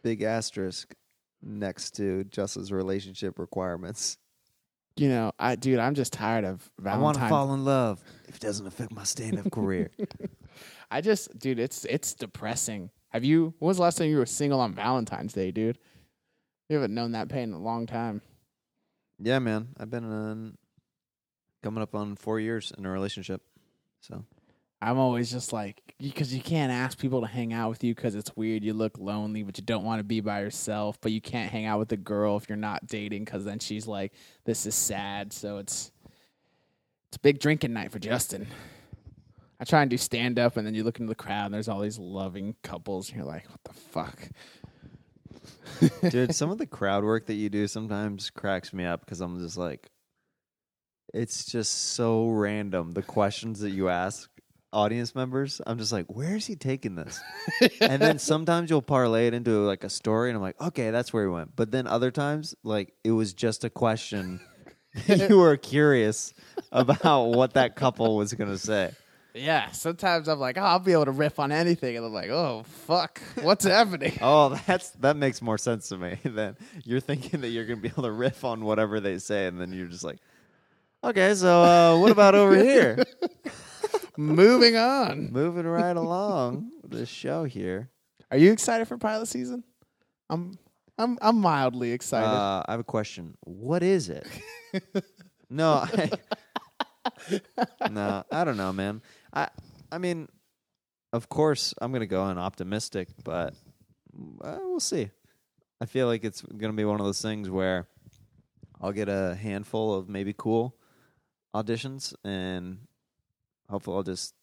Big 0.04 0.22
asterisk 0.24 0.94
next 1.42 1.92
to 1.98 2.24
Justin's 2.26 2.72
relationship 2.72 3.40
requirements. 3.40 4.18
you 4.98 5.08
know, 5.10 5.32
I 5.40 5.56
dude, 5.56 5.80
I'm 5.80 5.94
just 5.96 6.12
tired 6.14 6.44
of 6.46 6.70
I 6.86 6.98
want 6.98 7.18
to 7.18 7.28
fall 7.30 7.54
in 7.54 7.64
love 7.64 8.02
if 8.28 8.36
it 8.36 8.42
doesn't 8.42 8.66
affect 8.68 8.92
my 8.92 9.04
stand-up 9.04 9.52
career. 9.52 9.92
I 10.92 11.02
just 11.02 11.38
dude, 11.38 11.60
it's 11.60 11.86
it's 11.86 12.14
depressing. 12.14 12.90
Have 13.10 13.24
you 13.24 13.54
when 13.60 13.68
was 13.68 13.78
the 13.78 13.84
last 13.84 13.98
time 13.98 14.10
you 14.10 14.18
were 14.18 14.26
single 14.26 14.60
on 14.60 14.74
Valentine's 14.74 15.34
Day, 15.34 15.52
dude? 15.52 15.78
You 16.70 16.76
haven't 16.76 16.94
known 16.94 17.14
that 17.14 17.30
pain 17.30 17.44
in 17.44 17.54
a 17.54 17.60
long 17.60 17.88
time. 17.88 18.22
yeah, 19.20 19.40
man. 19.40 19.70
I've 19.80 19.90
been 19.90 20.04
in, 20.04 20.58
coming 21.64 21.82
up 21.82 21.96
on 21.96 22.16
four 22.16 22.40
years 22.40 22.72
in 22.78 22.86
a 22.86 22.92
relationship. 22.92 23.42
So 24.02 24.24
I'm 24.82 25.00
always 25.00 25.32
just 25.32 25.52
like 25.52 25.82
because 26.00 26.34
you 26.34 26.42
can't 26.42 26.72
ask 26.72 26.98
people 26.98 27.22
to 27.22 27.28
hang 27.28 27.52
out 27.52 27.70
with 27.70 27.84
you 27.84 27.96
because 27.96 28.14
it's 28.16 28.36
weird. 28.38 28.64
You 28.64 28.74
look 28.74 28.98
lonely, 29.00 29.44
but 29.44 29.58
you 29.58 29.64
don't 29.64 29.84
want 29.84 30.00
to 30.00 30.04
be 30.04 30.22
by 30.22 30.42
yourself. 30.42 31.02
But 31.02 31.12
you 31.12 31.20
can't 31.20 31.52
hang 31.52 31.66
out 31.66 31.80
with 31.80 31.92
a 31.92 31.98
girl 31.98 32.38
if 32.38 32.48
you're 32.48 32.58
not 32.58 32.86
dating 32.86 33.26
because 33.26 33.44
then 33.44 33.60
she's 33.60 33.88
like, 33.88 34.14
"This 34.46 34.66
is 34.68 34.76
sad." 34.76 35.34
So 35.34 35.58
it's 35.58 35.92
it's 37.08 37.18
a 37.18 37.20
big 37.22 37.40
drinking 37.40 37.74
night 37.74 37.92
for 37.92 38.00
Justin. 38.00 38.48
I 39.60 39.66
try 39.66 39.82
and 39.82 39.90
do 39.90 39.98
stand 39.98 40.40
up, 40.40 40.58
and 40.58 40.66
then 40.66 40.74
you 40.74 40.84
look 40.84 41.00
into 41.00 41.10
the 41.10 41.16
crowd, 41.16 41.46
and 41.46 41.54
there's 41.54 41.68
all 41.68 41.82
these 41.82 42.00
loving 42.00 42.56
couples. 42.64 43.10
And 43.10 43.18
you're 43.18 43.26
like, 43.26 43.50
"What 43.50 43.64
the 43.64 43.74
fuck?" 43.74 44.30
dude 46.10 46.36
some 46.36 46.50
of 46.50 46.58
the 46.58 46.68
crowd 46.68 47.04
work 47.04 47.26
that 47.28 47.36
you 47.36 47.50
do 47.50 47.68
sometimes 47.68 48.30
cracks 48.30 48.74
me 48.74 48.86
up 48.86 49.02
because 49.02 49.22
i'm 49.22 49.40
just 49.40 49.58
like 49.58 49.90
it's 51.14 51.46
just 51.46 51.94
so 51.94 52.28
random 52.28 52.94
the 52.94 53.02
questions 53.02 53.60
that 53.60 53.72
you 53.72 53.90
ask 53.90 54.30
audience 54.72 55.16
members 55.16 55.62
i'm 55.66 55.78
just 55.78 55.92
like 55.92 56.06
where 56.08 56.36
is 56.36 56.46
he 56.46 56.56
taking 56.56 56.96
this 56.96 57.20
and 57.82 58.02
then 58.02 58.20
sometimes 58.20 58.70
you'll 58.70 58.82
parlay 58.82 59.28
it 59.28 59.34
into 59.34 59.52
like 59.66 59.84
a 59.84 59.90
story 59.90 60.30
and 60.30 60.36
i'm 60.36 60.42
like 60.42 60.60
okay 60.62 60.92
that's 60.92 61.12
where 61.12 61.24
he 61.24 61.30
went 61.30 61.56
but 61.56 61.72
then 61.72 61.88
other 61.88 62.12
times 62.12 62.54
like 62.64 62.94
it 63.04 63.12
was 63.12 63.34
just 63.34 63.64
a 63.64 63.70
question 63.70 64.40
you 65.08 65.38
were 65.38 65.58
curious 65.58 66.34
about 66.72 67.26
what 67.26 67.54
that 67.54 67.76
couple 67.76 68.16
was 68.16 68.34
going 68.34 68.50
to 68.50 68.58
say 68.58 68.92
Yeah. 69.34 69.72
Sometimes 69.72 70.28
I'm 70.28 70.40
like, 70.40 70.58
"Oh, 70.58 70.62
I'll 70.62 70.80
be 70.80 70.92
able 70.94 71.06
to 71.06 71.12
riff 71.12 71.40
on 71.40 71.52
anything," 71.52 71.96
and 71.96 72.06
I'm 72.06 72.14
like, 72.14 72.30
"Oh 72.30 72.64
fuck, 72.66 73.22
what's 73.42 73.66
happening?" 73.78 74.18
Oh, 74.22 74.58
that's 74.66 74.90
that 74.92 75.18
makes 75.18 75.42
more 75.42 75.58
sense 75.58 75.90
to 75.90 75.98
me. 75.98 76.18
Then 76.24 76.56
you're 76.84 77.00
thinking 77.00 77.42
that 77.42 77.50
you're 77.50 77.66
gonna 77.66 77.82
be 77.82 77.90
able 77.90 78.04
to 78.04 78.12
riff 78.12 78.44
on 78.44 78.64
whatever 78.66 79.00
they 79.00 79.18
say, 79.20 79.48
and 79.48 79.60
then 79.60 79.72
you're 79.72 79.88
just 79.88 80.04
like, 80.04 80.18
okay, 81.04 81.34
so 81.36 81.62
uh, 81.64 82.00
what 82.00 82.12
about 82.12 82.36
over 82.36 82.56
here? 82.56 83.04
Moving 84.18 84.76
on. 84.76 85.32
Moving 85.32 85.66
right 85.66 85.96
along 85.96 86.72
the 86.86 87.06
show 87.06 87.46
here. 87.46 87.90
Are 88.32 88.38
you 88.38 88.52
excited 88.52 88.88
for 88.88 88.98
pilot 88.98 89.28
season? 89.28 89.64
I'm 90.30 90.58
I'm 90.98 91.18
I'm 91.22 91.38
mildly 91.40 91.92
excited. 91.92 92.28
Uh, 92.28 92.64
I 92.68 92.72
have 92.72 92.80
a 92.82 92.84
question. 92.84 93.38
What 93.46 93.82
is 93.84 94.10
it? 94.10 94.28
no, 95.50 95.86
I, 95.86 96.12
no, 97.90 98.24
I 98.32 98.44
don't 98.44 98.58
know, 98.58 98.74
man. 98.74 99.02
I 99.34 99.50
I 99.92 99.98
mean, 99.98 100.28
of 101.14 101.30
course, 101.30 101.74
I'm 101.82 101.92
gonna 101.92 102.06
go 102.06 102.30
in 102.30 102.38
optimistic, 102.38 103.10
but 103.24 103.54
uh, 104.44 104.58
we'll 104.62 104.80
see. 104.80 105.10
I 105.82 105.86
feel 105.86 106.08
like 106.08 106.24
it's 106.24 106.42
gonna 106.42 106.74
be 106.74 106.86
one 106.86 107.00
of 107.00 107.06
those 107.06 107.22
things 107.22 107.50
where 107.50 107.88
I'll 108.82 108.92
get 108.92 109.10
a 109.10 109.36
handful 109.36 109.94
of 109.94 110.10
maybe 110.10 110.34
cool 110.38 110.76
auditions, 111.56 112.14
and 112.24 112.80
hopefully, 113.70 113.98
I'll 113.98 114.04
just 114.04 114.34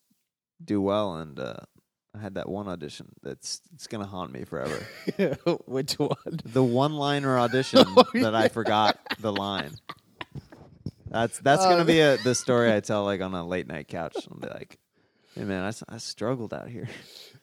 do 0.65 0.81
well. 0.81 1.17
And 1.17 1.39
uh, 1.39 1.57
I 2.15 2.21
had 2.21 2.35
that 2.35 2.49
one 2.49 2.69
audition 2.69 3.13
that's 3.23 3.61
it's 3.75 3.87
gonna 3.87 4.07
haunt 4.07 4.33
me 4.33 4.45
forever. 4.45 4.87
Which 5.67 5.95
one? 5.95 6.41
the 6.45 6.65
one-liner 6.65 7.39
audition 7.39 7.85
Oh, 7.97 8.05
that 8.15 8.35
I 8.35 8.49
forgot 8.49 8.99
the 9.21 9.33
line. 9.33 9.73
That's 11.11 11.39
that's 11.39 11.65
Oh, 11.65 11.71
gonna 11.71 11.85
be 11.85 12.01
a 12.01 12.17
the 12.19 12.35
story 12.35 12.73
I 12.73 12.81
tell 12.81 13.05
like 13.05 13.21
on 13.21 13.35
a 13.35 13.47
late 13.47 13.67
night 13.67 13.89
couch. 13.89 14.17
I'll 14.31 14.39
be 14.39 14.49
like, 14.49 14.79
"Hey 15.35 15.45
man, 15.45 15.63
I, 15.65 15.95
I 15.95 15.99
struggled 15.99 16.53
out 16.53 16.69
here. 16.69 16.89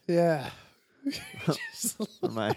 Yeah. 0.06 0.50
My, 2.22 2.54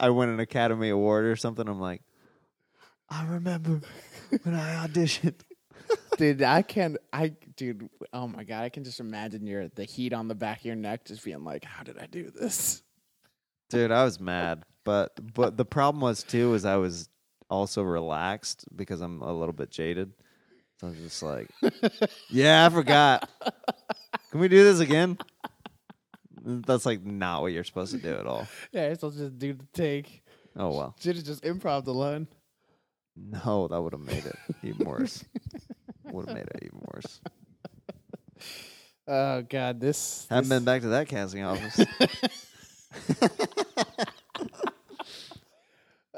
I 0.00 0.10
win 0.10 0.28
an 0.28 0.40
Academy 0.40 0.90
Award 0.90 1.24
or 1.24 1.36
something. 1.36 1.66
I'm 1.68 1.80
like, 1.80 2.02
I 3.08 3.24
remember 3.26 3.80
when 4.42 4.54
I 4.54 4.86
auditioned. 4.86 5.40
dude, 6.18 6.42
I 6.42 6.62
can't. 6.62 6.96
I 7.12 7.34
dude, 7.56 7.88
oh 8.12 8.26
my 8.28 8.44
god, 8.44 8.64
I 8.64 8.68
can 8.68 8.84
just 8.84 9.00
imagine 9.00 9.46
your 9.46 9.68
the 9.68 9.84
heat 9.84 10.12
on 10.12 10.28
the 10.28 10.34
back 10.34 10.60
of 10.60 10.64
your 10.64 10.76
neck 10.76 11.04
just 11.04 11.24
being 11.24 11.44
like, 11.44 11.64
How 11.64 11.82
did 11.82 11.98
I 11.98 12.06
do 12.06 12.30
this? 12.30 12.82
Dude, 13.70 13.90
I 13.90 14.04
was 14.04 14.20
mad, 14.20 14.64
but 14.84 15.12
but 15.34 15.56
the 15.56 15.64
problem 15.64 16.00
was 16.00 16.22
too 16.22 16.54
is 16.54 16.64
I 16.64 16.76
was 16.76 17.08
also 17.54 17.82
relaxed 17.82 18.64
because 18.74 19.00
I'm 19.00 19.22
a 19.22 19.32
little 19.32 19.52
bit 19.52 19.70
jaded. 19.70 20.12
So 20.80 20.88
I'm 20.88 20.94
just 20.96 21.22
like, 21.22 21.48
yeah, 22.30 22.66
I 22.66 22.68
forgot. 22.68 23.28
Can 24.30 24.40
we 24.40 24.48
do 24.48 24.64
this 24.64 24.80
again? 24.80 25.16
That's 26.44 26.84
like 26.84 27.04
not 27.04 27.40
what 27.42 27.52
you're 27.52 27.64
supposed 27.64 27.92
to 27.92 27.98
do 27.98 28.14
at 28.14 28.26
all. 28.26 28.46
Yeah, 28.72 28.88
it's 28.88 29.00
supposed 29.00 29.18
to 29.18 29.24
just 29.26 29.38
do 29.38 29.54
the 29.54 29.66
take. 29.72 30.22
Oh 30.56 30.70
well. 30.76 30.96
Should 31.00 31.16
have 31.16 31.24
just 31.24 31.42
improv 31.44 31.84
the 31.84 31.94
line. 31.94 32.26
No, 33.16 33.68
that 33.68 33.80
would 33.80 33.92
have 33.92 34.02
made 34.02 34.26
it 34.26 34.36
even 34.64 34.86
worse. 34.86 35.24
would 36.10 36.26
have 36.26 36.34
made 36.36 36.46
it 36.46 36.58
even 36.64 36.80
worse. 36.92 37.20
Oh 39.06 39.42
God, 39.42 39.80
this 39.80 40.26
Haven't 40.30 40.48
this- 40.48 40.58
been 40.58 40.64
back 40.64 40.80
to 40.80 40.88
that 40.88 41.08
casting 41.08 41.42
office. 41.44 41.78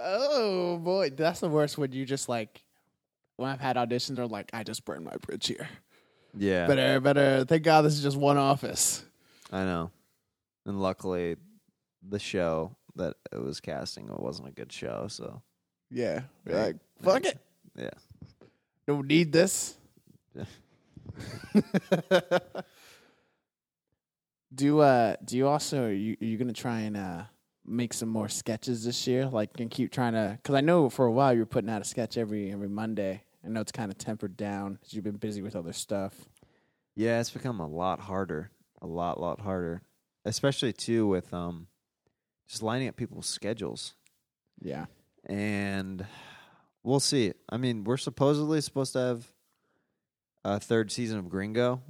Oh 0.08 0.78
boy, 0.78 1.10
that's 1.10 1.40
the 1.40 1.48
worst 1.48 1.76
when 1.78 1.90
you 1.92 2.04
just 2.06 2.28
like 2.28 2.62
when 3.36 3.50
I've 3.50 3.60
had 3.60 3.74
auditions 3.76 4.18
are 4.20 4.26
like 4.26 4.50
I 4.52 4.62
just 4.62 4.84
burned 4.84 5.04
my 5.04 5.16
bridge 5.22 5.48
here. 5.48 5.68
yeah, 6.36 6.66
Better, 6.68 7.00
better. 7.00 7.44
Thank 7.44 7.64
God 7.64 7.82
this 7.82 7.94
is 7.94 8.02
just 8.02 8.16
one 8.16 8.36
office. 8.38 9.04
I 9.52 9.64
know. 9.64 9.90
And 10.64 10.80
luckily, 10.80 11.36
the 12.08 12.18
show 12.20 12.76
that 12.94 13.14
it 13.32 13.40
was 13.42 13.60
casting 13.60 14.08
it 14.08 14.20
wasn't 14.20 14.48
a 14.48 14.52
good 14.52 14.72
show. 14.72 15.06
So 15.08 15.42
Yeah, 15.90 16.22
Right. 16.44 16.56
like 16.66 16.76
fuck 17.02 17.24
it. 17.24 17.38
yeah, 17.76 17.90
Don't 18.86 19.06
need 19.08 19.32
this. 19.32 19.76
Yeah. 20.34 20.44
do 24.54 24.80
uh 24.80 25.16
do 25.24 25.36
you 25.36 25.46
also 25.48 25.84
are 25.86 25.92
you 25.92 26.16
are 26.20 26.24
you 26.24 26.36
gonna 26.38 26.52
try 26.52 26.80
and 26.80 26.96
uh 26.96 27.22
make 27.66 27.92
some 27.92 28.08
more 28.08 28.28
sketches 28.28 28.84
this 28.84 29.06
year? 29.06 29.26
Like 29.26 29.58
and 29.60 29.70
keep 29.70 29.92
trying 29.92 30.12
to 30.14 30.38
because 30.40 30.54
I 30.54 30.60
know 30.60 30.88
for 30.88 31.06
a 31.06 31.12
while 31.12 31.32
you 31.32 31.40
were 31.40 31.46
putting 31.46 31.70
out 31.70 31.82
a 31.82 31.84
sketch 31.84 32.16
every 32.16 32.52
every 32.52 32.68
Monday. 32.68 33.22
I 33.44 33.48
know 33.48 33.60
it's 33.60 33.72
kind 33.72 33.90
of 33.92 33.98
tempered 33.98 34.36
down 34.36 34.74
because 34.74 34.92
you've 34.94 35.04
been 35.04 35.16
busy 35.16 35.40
with 35.42 35.54
other 35.54 35.72
stuff. 35.72 36.14
yeah, 36.96 37.20
it's 37.20 37.30
become 37.30 37.60
a 37.60 37.66
lot 37.66 38.00
harder, 38.00 38.50
a 38.82 38.86
lot, 38.86 39.20
lot 39.20 39.40
harder, 39.40 39.82
especially 40.24 40.72
too 40.72 41.06
with 41.06 41.32
um, 41.32 41.68
just 42.48 42.62
lining 42.62 42.88
up 42.88 42.96
people's 42.96 43.26
schedules. 43.26 43.94
Yeah. 44.60 44.86
and 45.26 46.04
we'll 46.82 46.98
see. 47.00 47.34
I 47.48 47.56
mean, 47.56 47.84
we're 47.84 47.98
supposedly 47.98 48.60
supposed 48.62 48.94
to 48.94 48.98
have 48.98 49.26
a 50.44 50.58
third 50.58 50.90
season 50.90 51.18
of 51.18 51.28
Gringo. 51.28 51.82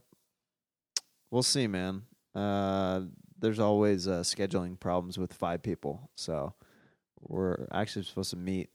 We'll 1.31 1.43
see, 1.43 1.67
man. 1.67 2.03
Uh, 2.35 3.03
there's 3.47 3.61
always 3.61 4.09
uh, 4.09 4.23
scheduling 4.23 4.79
problems 4.79 5.17
with 5.19 5.33
five 5.33 5.63
people, 5.63 6.11
so 6.17 6.53
we're 7.21 7.69
actually 7.73 8.05
supposed 8.05 8.31
to 8.31 8.37
meet 8.37 8.71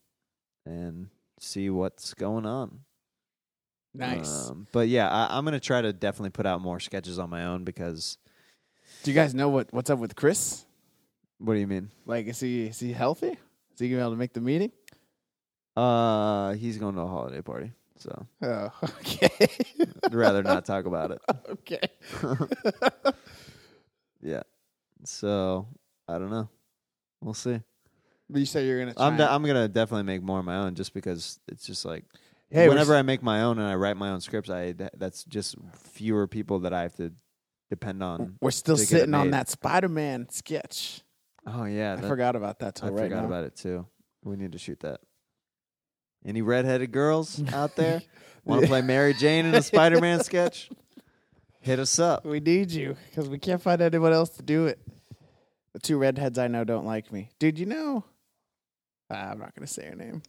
and 0.65 1.09
see 1.41 1.69
what's 1.69 2.13
going 2.13 2.45
on. 2.45 2.79
Nice. 3.93 4.49
Um, 4.49 4.67
but 4.71 4.87
yeah, 4.87 5.09
I, 5.09 5.37
I'm 5.37 5.43
gonna 5.43 5.59
try 5.59 5.81
to 5.81 5.91
definitely 5.91 6.29
put 6.29 6.45
out 6.45 6.61
more 6.61 6.79
sketches 6.79 7.19
on 7.19 7.29
my 7.29 7.43
own 7.43 7.65
because. 7.65 8.17
do 9.03 9.11
you 9.11 9.15
guys 9.15 9.33
know 9.35 9.49
what 9.49 9.73
what's 9.73 9.89
up 9.89 9.99
with 9.99 10.15
Chris? 10.15 10.63
What 11.39 11.55
do 11.55 11.59
you 11.59 11.67
mean? 11.67 11.91
Like, 12.05 12.27
is 12.27 12.39
he 12.39 12.67
is 12.67 12.79
he 12.79 12.93
healthy? 12.93 13.31
Is 13.73 13.79
he 13.79 13.89
gonna 13.89 13.97
be 13.97 14.01
able 14.03 14.11
to 14.11 14.17
make 14.17 14.31
the 14.31 14.39
meeting? 14.39 14.71
Uh, 15.75 16.53
he's 16.53 16.77
going 16.77 16.95
to 16.95 17.01
a 17.01 17.07
holiday 17.07 17.41
party, 17.41 17.73
so 17.97 18.25
Oh, 18.41 18.69
okay, 19.01 19.29
I'd 20.05 20.13
rather 20.15 20.43
not 20.43 20.63
talk 20.63 20.85
about 20.85 21.11
it. 21.11 21.21
okay. 21.49 21.89
Yeah. 24.23 24.43
So 25.03 25.67
I 26.07 26.17
don't 26.17 26.29
know. 26.31 26.49
We'll 27.21 27.33
see. 27.33 27.59
But 28.29 28.39
you 28.39 28.45
say 28.45 28.65
you're 28.65 28.79
gonna. 28.79 28.93
Try 28.93 29.05
I'm 29.07 29.17
de- 29.17 29.23
and- 29.23 29.31
I'm 29.33 29.43
gonna 29.43 29.67
definitely 29.67 30.03
make 30.03 30.21
more 30.23 30.39
of 30.39 30.45
my 30.45 30.57
own, 30.57 30.75
just 30.75 30.93
because 30.93 31.39
it's 31.47 31.65
just 31.65 31.83
like 31.85 32.05
Hey, 32.49 32.65
we're 32.67 32.73
whenever 32.73 32.93
s- 32.93 32.99
I 32.99 33.01
make 33.01 33.21
my 33.23 33.43
own 33.43 33.59
and 33.59 33.67
I 33.67 33.75
write 33.75 33.97
my 33.97 34.09
own 34.09 34.21
scripts, 34.21 34.49
I 34.49 34.73
that's 34.97 35.23
just 35.25 35.55
fewer 35.73 36.27
people 36.27 36.59
that 36.59 36.73
I 36.73 36.81
have 36.83 36.95
to 36.95 37.11
depend 37.69 38.01
on. 38.03 38.37
we're 38.41 38.51
still 38.51 38.75
to 38.77 38.81
get 38.81 38.91
it 38.91 38.99
sitting 38.99 39.13
on 39.13 39.27
made. 39.27 39.33
that 39.33 39.49
Spider-Man 39.49 40.27
sketch. 40.29 41.01
Oh 41.45 41.65
yeah, 41.65 41.93
I 41.93 41.95
that- 41.97 42.07
forgot 42.07 42.35
about 42.35 42.59
that 42.59 42.75
till 42.75 42.87
I 42.89 42.91
right 42.91 43.03
forgot 43.03 43.21
now. 43.21 43.25
about 43.27 43.43
it 43.45 43.55
too. 43.55 43.85
We 44.23 44.35
need 44.35 44.51
to 44.53 44.57
shoot 44.59 44.79
that. 44.81 45.01
Any 46.25 46.41
redheaded 46.41 46.91
girls 46.91 47.41
out 47.51 47.75
there 47.75 48.01
want 48.45 48.61
to 48.61 48.67
play 48.67 48.81
Mary 48.81 49.13
Jane 49.13 49.45
in 49.47 49.55
a 49.55 49.61
Spider-Man 49.63 50.23
sketch? 50.23 50.69
Hit 51.61 51.79
us 51.79 51.99
up. 51.99 52.25
We 52.25 52.39
need 52.39 52.71
you 52.71 52.97
because 53.09 53.29
we 53.29 53.37
can't 53.37 53.61
find 53.61 53.81
anyone 53.81 54.13
else 54.13 54.29
to 54.31 54.43
do 54.43 54.65
it. 54.65 54.79
The 55.73 55.79
two 55.79 55.97
redheads 55.97 56.37
I 56.37 56.47
know 56.47 56.63
don't 56.63 56.85
like 56.85 57.11
me, 57.13 57.29
dude. 57.39 57.57
You 57.57 57.65
know, 57.67 58.03
Ah, 59.11 59.31
I'm 59.31 59.39
not 59.39 59.53
gonna 59.53 59.67
say 59.67 59.87
her 59.87 59.95
name. 59.95 60.23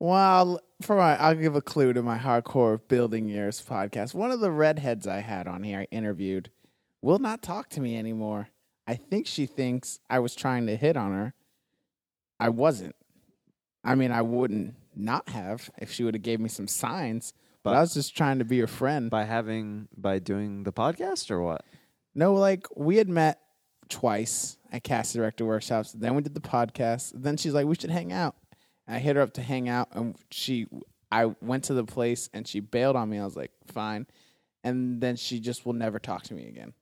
Well, 0.00 0.60
for 0.80 0.96
my, 0.96 1.16
I'll 1.16 1.36
give 1.36 1.54
a 1.54 1.62
clue 1.62 1.92
to 1.92 2.02
my 2.02 2.18
hardcore 2.18 2.80
building 2.88 3.28
years 3.28 3.62
podcast. 3.62 4.14
One 4.14 4.32
of 4.32 4.40
the 4.40 4.50
redheads 4.50 5.06
I 5.06 5.20
had 5.20 5.46
on 5.46 5.62
here, 5.62 5.80
I 5.80 5.86
interviewed, 5.92 6.50
will 7.02 7.20
not 7.20 7.40
talk 7.40 7.68
to 7.70 7.80
me 7.80 7.96
anymore. 7.96 8.48
I 8.86 8.96
think 8.96 9.28
she 9.28 9.46
thinks 9.46 10.00
I 10.10 10.18
was 10.18 10.34
trying 10.34 10.66
to 10.66 10.76
hit 10.76 10.96
on 10.96 11.12
her. 11.12 11.34
I 12.40 12.48
wasn't. 12.48 12.96
I 13.84 13.94
mean, 13.94 14.10
I 14.10 14.22
wouldn't 14.22 14.74
not 14.96 15.28
have 15.28 15.70
if 15.78 15.92
she 15.92 16.02
would 16.02 16.14
have 16.14 16.22
gave 16.22 16.40
me 16.40 16.48
some 16.48 16.66
signs. 16.66 17.32
But, 17.64 17.74
I 17.74 17.80
was 17.80 17.94
just 17.94 18.16
trying 18.16 18.40
to 18.40 18.44
be 18.44 18.58
her 18.60 18.66
friend. 18.66 19.08
By 19.10 19.24
having 19.24 19.88
by 19.96 20.18
doing 20.18 20.64
the 20.64 20.72
podcast 20.72 21.30
or 21.30 21.40
what? 21.40 21.64
No, 22.14 22.34
like 22.34 22.66
we 22.76 22.96
had 22.96 23.08
met 23.08 23.38
twice 23.88 24.56
at 24.72 24.82
cast 24.82 25.14
director 25.14 25.44
workshops. 25.44 25.92
Then 25.92 26.14
we 26.14 26.22
did 26.22 26.34
the 26.34 26.40
podcast. 26.40 27.12
Then 27.14 27.36
she's 27.36 27.54
like, 27.54 27.66
"We 27.66 27.76
should 27.76 27.90
hang 27.90 28.12
out." 28.12 28.34
And 28.86 28.96
I 28.96 28.98
hit 28.98 29.16
her 29.16 29.22
up 29.22 29.34
to 29.34 29.42
hang 29.42 29.68
out, 29.68 29.88
and 29.92 30.16
she, 30.30 30.66
I 31.10 31.26
went 31.40 31.64
to 31.64 31.74
the 31.74 31.84
place, 31.84 32.28
and 32.32 32.48
she 32.48 32.58
bailed 32.60 32.96
on 32.96 33.08
me. 33.08 33.18
I 33.18 33.24
was 33.24 33.36
like, 33.36 33.52
"Fine," 33.66 34.06
and 34.64 35.00
then 35.00 35.16
she 35.16 35.38
just 35.38 35.64
will 35.64 35.72
never 35.72 35.98
talk 35.98 36.24
to 36.24 36.34
me 36.34 36.48
again. 36.48 36.72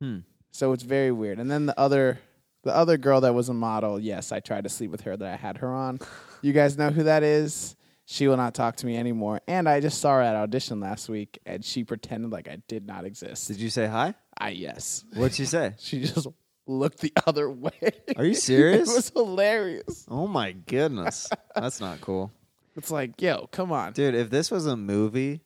Hmm. 0.00 0.18
So 0.50 0.72
it's 0.72 0.82
very 0.82 1.12
weird. 1.12 1.38
And 1.38 1.50
then 1.50 1.66
the 1.66 1.78
other, 1.78 2.18
the 2.64 2.74
other 2.74 2.96
girl 2.96 3.20
that 3.20 3.34
was 3.34 3.48
a 3.48 3.54
model, 3.54 4.00
yes, 4.00 4.32
I 4.32 4.40
tried 4.40 4.64
to 4.64 4.70
sleep 4.70 4.90
with 4.90 5.02
her 5.02 5.16
that 5.16 5.32
I 5.32 5.36
had 5.36 5.58
her 5.58 5.68
on. 5.68 6.00
You 6.42 6.52
guys 6.52 6.76
know 6.78 6.90
who 6.90 7.04
that 7.04 7.22
is. 7.22 7.76
She 8.12 8.26
will 8.26 8.36
not 8.36 8.54
talk 8.54 8.74
to 8.78 8.86
me 8.86 8.96
anymore. 8.96 9.40
And 9.46 9.68
I 9.68 9.78
just 9.78 10.00
saw 10.00 10.14
her 10.16 10.20
at 10.20 10.34
audition 10.34 10.80
last 10.80 11.08
week, 11.08 11.38
and 11.46 11.64
she 11.64 11.84
pretended 11.84 12.32
like 12.32 12.48
I 12.48 12.56
did 12.66 12.84
not 12.84 13.04
exist. 13.04 13.46
Did 13.46 13.60
you 13.60 13.70
say 13.70 13.86
hi? 13.86 14.14
I 14.36 14.48
yes. 14.50 15.04
What'd 15.14 15.36
she 15.36 15.44
say? 15.46 15.74
She 15.78 16.00
just 16.00 16.26
looked 16.66 16.98
the 16.98 17.12
other 17.24 17.48
way. 17.48 17.70
Are 18.16 18.24
you 18.24 18.34
serious? 18.50 18.90
it 18.90 18.96
was 18.96 19.10
hilarious. 19.10 20.06
Oh 20.10 20.26
my 20.26 20.50
goodness. 20.50 21.30
That's 21.54 21.80
not 21.80 22.00
cool. 22.00 22.32
It's 22.74 22.90
like, 22.90 23.22
yo, 23.22 23.46
come 23.52 23.70
on. 23.70 23.92
Dude, 23.92 24.16
if 24.16 24.28
this 24.28 24.50
was 24.50 24.66
a 24.66 24.76
movie 24.76 25.42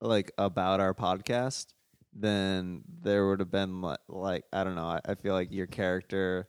like 0.00 0.32
about 0.38 0.80
our 0.80 0.94
podcast, 0.94 1.66
then 2.14 2.80
there 3.02 3.28
would 3.28 3.40
have 3.40 3.50
been 3.50 3.82
like, 3.82 4.00
like 4.08 4.44
I 4.54 4.64
don't 4.64 4.74
know, 4.74 4.86
I, 4.86 5.00
I 5.04 5.14
feel 5.16 5.34
like 5.34 5.52
your 5.52 5.66
character 5.66 6.48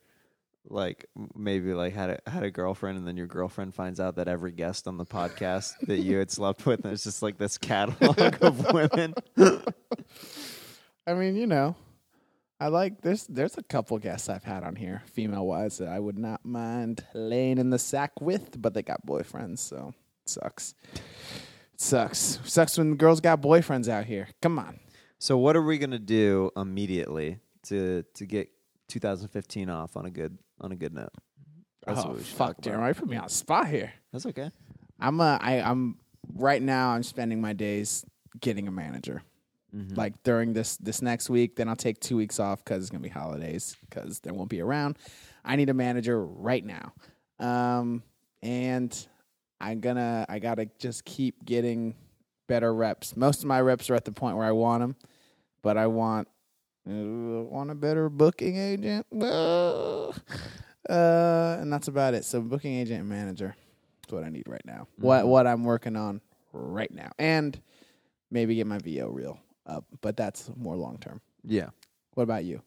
like 0.72 1.06
maybe 1.36 1.74
like 1.74 1.94
had 1.94 2.10
a 2.26 2.30
had 2.30 2.44
a 2.44 2.52
girlfriend 2.52 2.98
and 2.98 3.08
then 3.08 3.18
your 3.18 3.28
girlfriend 3.28 3.76
finds 3.76 4.00
out 4.00 4.16
that 4.16 4.28
every 4.28 4.52
guest 4.52 4.88
on 4.88 4.98
the 4.98 5.06
podcast 5.06 5.74
that 5.88 6.00
you 6.00 6.18
had 6.18 6.32
slept 6.32 6.66
with 6.66 6.84
and 6.84 6.94
it's 6.94 7.04
just 7.04 7.22
like 7.22 7.38
this 7.38 7.58
catalog 7.58 8.38
of 8.42 8.74
women. 8.74 9.14
I 11.08 11.14
mean, 11.14 11.36
you 11.36 11.48
know, 11.48 11.76
I 12.60 12.68
like 12.68 13.02
there's 13.02 13.26
there's 13.28 13.58
a 13.58 13.64
couple 13.64 13.98
guests 13.98 14.30
I've 14.30 14.44
had 14.44 14.64
on 14.64 14.76
here, 14.76 15.02
female 15.08 15.46
wise, 15.46 15.80
that 15.80 15.88
I 15.88 16.00
would 16.00 16.18
not 16.18 16.46
mind 16.46 17.04
laying 17.14 17.58
in 17.58 17.72
the 17.72 17.80
sack 17.80 18.22
with, 18.22 18.62
but 18.62 18.74
they 18.74 18.84
got 18.84 19.06
boyfriends, 19.06 19.60
so 19.60 19.94
it 20.24 20.30
sucks. 20.30 20.76
It 20.94 21.02
sucks. 21.82 22.40
Sucks 22.46 22.78
when 22.78 22.96
girls 22.96 23.20
got 23.20 23.42
boyfriends 23.42 23.88
out 23.88 24.06
here. 24.06 24.30
Come 24.42 24.60
on. 24.60 24.80
So 25.18 25.38
what 25.38 25.56
are 25.56 25.62
we 25.64 25.80
gonna 25.80 26.00
do 26.00 26.52
immediately 26.56 27.40
to 27.64 28.04
to 28.14 28.26
get 28.26 28.50
2015 28.90 29.70
off 29.70 29.98
on 29.98 30.06
a 30.06 30.12
good 30.12 30.38
on 30.62 30.72
a 30.72 30.76
good 30.76 30.94
note? 30.94 31.12
That's 31.86 32.02
oh, 32.02 32.10
what 32.10 32.18
we 32.18 32.24
should 32.24 32.36
fuck, 32.36 32.52
about. 32.52 32.62
Jeremy, 32.62 32.94
put 32.94 33.10
me 33.10 33.18
on 33.18 33.26
the 33.26 33.30
spot 33.30 33.68
here. 33.68 33.92
That's 34.12 34.26
okay. 34.28 34.52
I'm 35.00 35.20
uh, 35.20 35.38
I, 35.42 35.62
I'm 35.62 35.98
right 36.36 36.62
now. 36.62 36.90
I'm 36.90 37.04
spending 37.04 37.42
my 37.42 37.54
days 37.54 38.06
getting 38.40 38.68
a 38.68 38.72
manager. 38.72 39.24
Mm-hmm. 39.76 39.96
Like 39.96 40.22
during 40.24 40.54
this 40.54 40.78
this 40.78 41.02
next 41.02 41.30
week, 41.30 41.56
then 41.56 41.70
I'll 41.70 41.76
take 41.76 42.00
two 42.00 42.18
weeks 42.18 42.40
off 42.40 42.64
because 42.64 42.84
it's 42.84 42.90
gonna 42.90 43.02
be 43.02 43.10
holidays 43.10 43.78
because 43.90 44.20
they 44.20 44.32
won't 44.32 44.50
be 44.50 44.62
around. 44.62 44.98
I 45.44 45.56
need 45.56 45.70
a 45.70 45.74
manager 45.74 46.24
right 46.24 46.64
now, 46.64 46.94
um, 47.40 48.04
and 48.44 49.08
I'm 49.62 49.80
gonna 49.80 50.26
I 50.28 50.40
gotta 50.40 50.70
just 50.78 51.06
keep 51.06 51.46
getting 51.46 51.96
better 52.48 52.74
reps. 52.74 53.16
Most 53.16 53.40
of 53.40 53.46
my 53.46 53.62
reps 53.62 53.90
are 53.90 53.96
at 53.96 54.04
the 54.04 54.12
point 54.12 54.36
where 54.36 54.46
I 54.46 54.52
want 54.52 54.82
them, 54.82 54.96
but 55.62 55.78
I 55.78 55.88
want 55.88 56.28
want 56.86 57.72
a 57.72 57.76
better 57.76 58.10
booking 58.10 58.58
agent. 58.58 59.06
Uh, 59.14 60.10
uh, 60.90 61.58
and 61.60 61.72
that's 61.72 61.88
about 61.88 62.14
it. 62.14 62.26
So 62.26 62.42
booking 62.42 62.74
agent 62.76 63.02
and 63.02 63.10
manager 63.10 63.56
is 64.08 64.14
what 64.14 64.24
I 64.24 64.30
need 64.30 64.48
right 64.48 64.66
now. 64.66 64.88
What 64.98 65.28
what 65.28 65.48
I'm 65.48 65.64
working 65.64 65.96
on 65.96 66.22
right 66.54 66.92
now, 66.92 67.12
and 67.20 67.60
maybe 68.30 68.56
get 68.56 68.68
my 68.68 68.80
VO 68.80 69.10
reel 69.10 69.40
up, 69.66 69.86
but 70.02 70.18
that's 70.18 70.50
more 70.56 70.76
long 70.76 70.98
term. 70.98 71.22
Yeah. 71.44 71.70
What 72.14 72.24
about 72.24 72.44
you? 72.44 72.62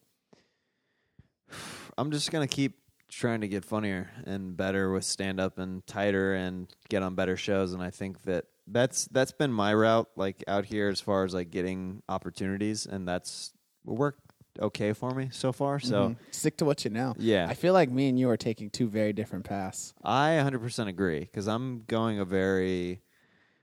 I'm 1.98 2.10
just 2.10 2.30
gonna 2.30 2.48
keep 2.48 2.78
trying 3.08 3.40
to 3.40 3.48
get 3.48 3.64
funnier 3.64 4.10
and 4.24 4.56
better 4.56 4.90
with 4.90 5.04
stand 5.04 5.38
up 5.38 5.58
and 5.58 5.86
tighter 5.86 6.34
and 6.34 6.68
get 6.88 7.02
on 7.02 7.14
better 7.14 7.36
shows 7.36 7.72
and 7.72 7.80
I 7.80 7.90
think 7.90 8.22
that 8.22 8.46
that's 8.66 9.06
that's 9.12 9.30
been 9.30 9.52
my 9.52 9.72
route 9.72 10.08
like 10.16 10.42
out 10.48 10.64
here 10.64 10.88
as 10.88 11.00
far 11.00 11.22
as 11.22 11.32
like 11.32 11.50
getting 11.50 12.02
opportunities 12.08 12.86
and 12.86 13.06
that's 13.06 13.52
worked 13.84 14.20
okay 14.60 14.92
for 14.92 15.10
me 15.12 15.28
so 15.32 15.52
far. 15.52 15.80
So 15.80 16.10
Mhm. 16.10 16.16
stick 16.30 16.56
to 16.58 16.64
what 16.64 16.84
you 16.84 16.90
know. 16.90 17.14
Yeah. 17.18 17.46
I 17.48 17.54
feel 17.54 17.72
like 17.72 17.90
me 17.90 18.08
and 18.08 18.18
you 18.18 18.30
are 18.30 18.36
taking 18.36 18.70
two 18.70 18.88
very 18.88 19.12
different 19.12 19.44
paths. 19.44 19.94
I 20.02 20.36
100% 20.36 20.88
agree 20.88 21.20
because 21.20 21.46
I'm 21.48 21.82
going 21.86 22.18
a 22.18 22.24
very, 22.24 23.02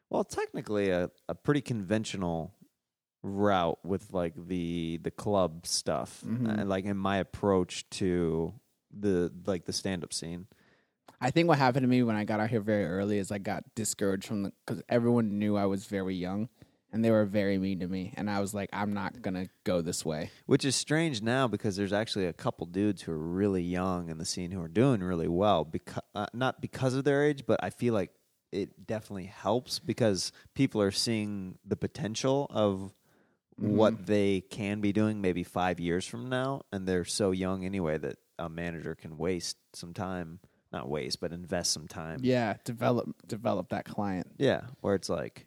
well, 0.09 0.23
technically 0.23 0.89
a, 0.89 1.09
a 1.29 1.35
pretty 1.35 1.61
conventional 1.61 2.53
route 3.23 3.79
with 3.85 4.13
like 4.13 4.33
the 4.47 4.99
the 5.03 5.11
club 5.11 5.65
stuff, 5.67 6.23
Mhm. 6.25 6.59
and 6.59 6.69
like 6.69 6.85
in 6.85 6.97
my 6.97 7.17
approach 7.17 7.87
to 7.91 8.53
the 8.91 9.31
like 9.45 9.65
the 9.65 9.73
stand 9.73 10.03
up 10.03 10.11
scene. 10.11 10.47
I 11.23 11.29
think 11.29 11.47
what 11.47 11.59
happened 11.59 11.83
to 11.83 11.87
me 11.87 12.01
when 12.01 12.15
I 12.15 12.23
got 12.25 12.39
out 12.39 12.49
here 12.49 12.61
very 12.61 12.83
early 12.85 13.19
is 13.19 13.31
I 13.31 13.37
got 13.37 13.63
discouraged 13.75 14.25
from 14.25 14.41
the 14.43 14.53
because 14.65 14.81
everyone 14.89 15.37
knew 15.37 15.55
I 15.55 15.65
was 15.67 15.85
very 15.85 16.15
young, 16.15 16.49
and 16.91 17.03
they 17.03 17.11
were 17.11 17.25
very 17.25 17.57
mean 17.57 17.79
to 17.79 17.87
me, 17.87 18.13
and 18.17 18.29
I 18.29 18.39
was 18.39 18.53
like, 18.53 18.69
I'm 18.73 18.93
not 18.93 19.21
gonna 19.21 19.47
go 19.63 19.81
this 19.81 20.05
way. 20.05 20.31
Which 20.45 20.65
is 20.65 20.75
strange 20.75 21.21
now 21.21 21.47
because 21.47 21.75
there's 21.75 21.93
actually 21.93 22.25
a 22.25 22.33
couple 22.33 22.65
dudes 22.67 23.01
who 23.01 23.11
are 23.11 23.17
really 23.17 23.63
young 23.63 24.09
in 24.09 24.17
the 24.17 24.25
scene 24.25 24.51
who 24.51 24.61
are 24.61 24.67
doing 24.67 25.01
really 25.01 25.27
well. 25.27 25.63
Because 25.63 26.03
uh, 26.15 26.27
not 26.33 26.61
because 26.61 26.93
of 26.93 27.03
their 27.03 27.23
age, 27.23 27.45
but 27.45 27.59
I 27.63 27.69
feel 27.69 27.93
like 27.93 28.11
it 28.51 28.85
definitely 28.85 29.25
helps 29.27 29.79
because 29.79 30.31
people 30.53 30.81
are 30.81 30.91
seeing 30.91 31.57
the 31.65 31.77
potential 31.77 32.47
of 32.49 32.93
what 33.57 34.07
they 34.07 34.41
can 34.41 34.81
be 34.81 34.91
doing 34.91 35.21
maybe 35.21 35.43
five 35.43 35.79
years 35.79 36.05
from 36.05 36.29
now, 36.29 36.63
and 36.71 36.87
they're 36.87 37.05
so 37.05 37.31
young 37.31 37.63
anyway 37.63 37.97
that 37.97 38.17
a 38.39 38.49
manager 38.49 38.95
can 38.95 39.17
waste 39.17 39.57
some 39.73 39.93
time, 39.93 40.39
not 40.73 40.89
waste, 40.89 41.21
but 41.21 41.31
invest 41.31 41.71
some 41.71 41.87
time. 41.87 42.19
Yeah, 42.23 42.55
develop 42.65 43.09
develop 43.27 43.69
that 43.69 43.85
client. 43.85 44.27
Yeah, 44.37 44.61
where 44.81 44.95
it's 44.95 45.09
like 45.09 45.45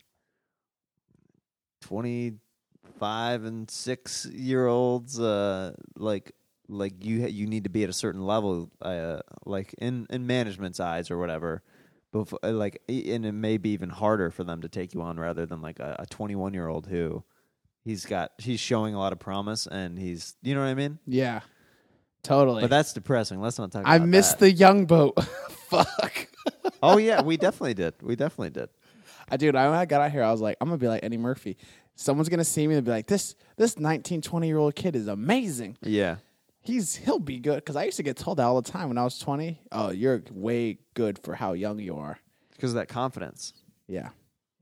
25 1.85 3.45
and 3.45 3.71
6 3.71 4.27
year 4.27 4.67
olds 4.67 5.19
uh 5.21 5.73
like 5.97 6.33
like 6.69 7.05
you 7.05 7.23
ha- 7.23 7.29
you 7.29 7.47
need 7.47 7.65
to 7.65 7.71
be 7.71 7.85
at 7.85 7.91
a 7.91 7.93
certain 7.95 8.25
level 8.25 8.71
uh 8.83 9.19
like 9.45 9.75
in 9.79 10.07
in 10.11 10.27
management's 10.27 10.81
eyes 10.81 11.11
or 11.11 11.19
whatever 11.19 11.63
before 12.13 12.39
like 12.43 12.81
e- 12.89 13.13
and 13.13 13.27
it 13.27 13.33
may 13.33 13.59
be 13.59 13.71
even 13.71 13.91
harder 13.91 14.31
for 14.31 14.45
them 14.45 14.63
to 14.63 14.69
take 14.69 14.95
you 14.95 15.03
on 15.03 15.19
rather 15.19 15.45
than 15.47 15.61
like 15.61 15.79
a 15.81 16.07
21 16.11 16.55
year 16.55 16.69
old 16.69 16.87
who 16.87 17.23
he's 17.85 18.07
got 18.07 18.33
he's 18.39 18.61
showing 18.61 18.95
a 18.95 18.99
lot 18.99 19.13
of 19.13 19.19
promise 19.19 19.67
and 19.67 19.99
he's 19.99 20.37
you 20.43 20.55
know 20.55 20.61
what 20.61 20.69
I 20.69 20.75
mean 20.75 20.99
Yeah, 21.07 21.41
totally. 22.23 22.63
but 22.63 22.71
that's 22.71 22.93
depressing 22.93 23.41
let's 23.41 23.59
not 23.59 23.73
talk 23.73 23.83
I 23.85 23.99
missed 23.99 24.39
that. 24.39 24.47
the 24.47 24.53
young 24.53 24.87
boat. 24.87 25.23
Fuck. 25.69 26.29
oh 26.83 26.99
yeah 26.99 27.21
we 27.23 27.37
definitely 27.37 27.75
did 27.75 27.95
we 28.03 28.15
definitely 28.17 28.51
did 28.51 28.69
I 29.31 29.37
dude, 29.37 29.57
I, 29.57 29.69
when 29.69 29.79
I 29.79 29.85
got 29.87 30.01
out 30.01 30.11
here, 30.13 30.23
I 30.23 30.31
was 30.33 30.41
like, 30.41 30.57
I'm 30.61 30.69
gonna 30.69 30.79
be 30.79 30.89
like 30.89 31.03
Eddie 31.05 31.17
Murphy. 31.19 31.57
Someone's 31.97 32.29
gonna 32.29 32.45
see 32.45 32.67
me 32.67 32.75
and 32.75 32.85
be 32.85 32.91
like, 32.91 33.07
this 33.07 33.35
this 33.57 33.79
19, 33.79 34.21
20 34.21 34.47
year 34.47 34.59
old 34.59 34.75
kid 34.75 34.97
is 34.97 35.07
amazing. 35.09 35.77
yeah 35.83 36.17
He's 36.61 36.97
he'll 36.97 37.19
be 37.19 37.39
good 37.41 37.57
because 37.57 37.77
I 37.77 37.85
used 37.85 37.99
to 37.99 38.03
get 38.03 38.17
told 38.17 38.39
that 38.39 38.45
all 38.45 38.61
the 38.61 38.71
time 38.71 38.89
when 38.89 38.97
I 38.99 39.05
was 39.05 39.19
20. 39.19 39.61
Oh, 39.71 39.91
you're 39.91 40.23
way 40.33 40.79
good 40.95 41.19
for 41.19 41.35
how 41.35 41.53
young 41.53 41.79
you 41.79 41.97
are. 41.97 42.19
because 42.53 42.71
of 42.71 42.77
that 42.77 42.89
confidence 42.89 43.53
Yeah. 43.87 44.09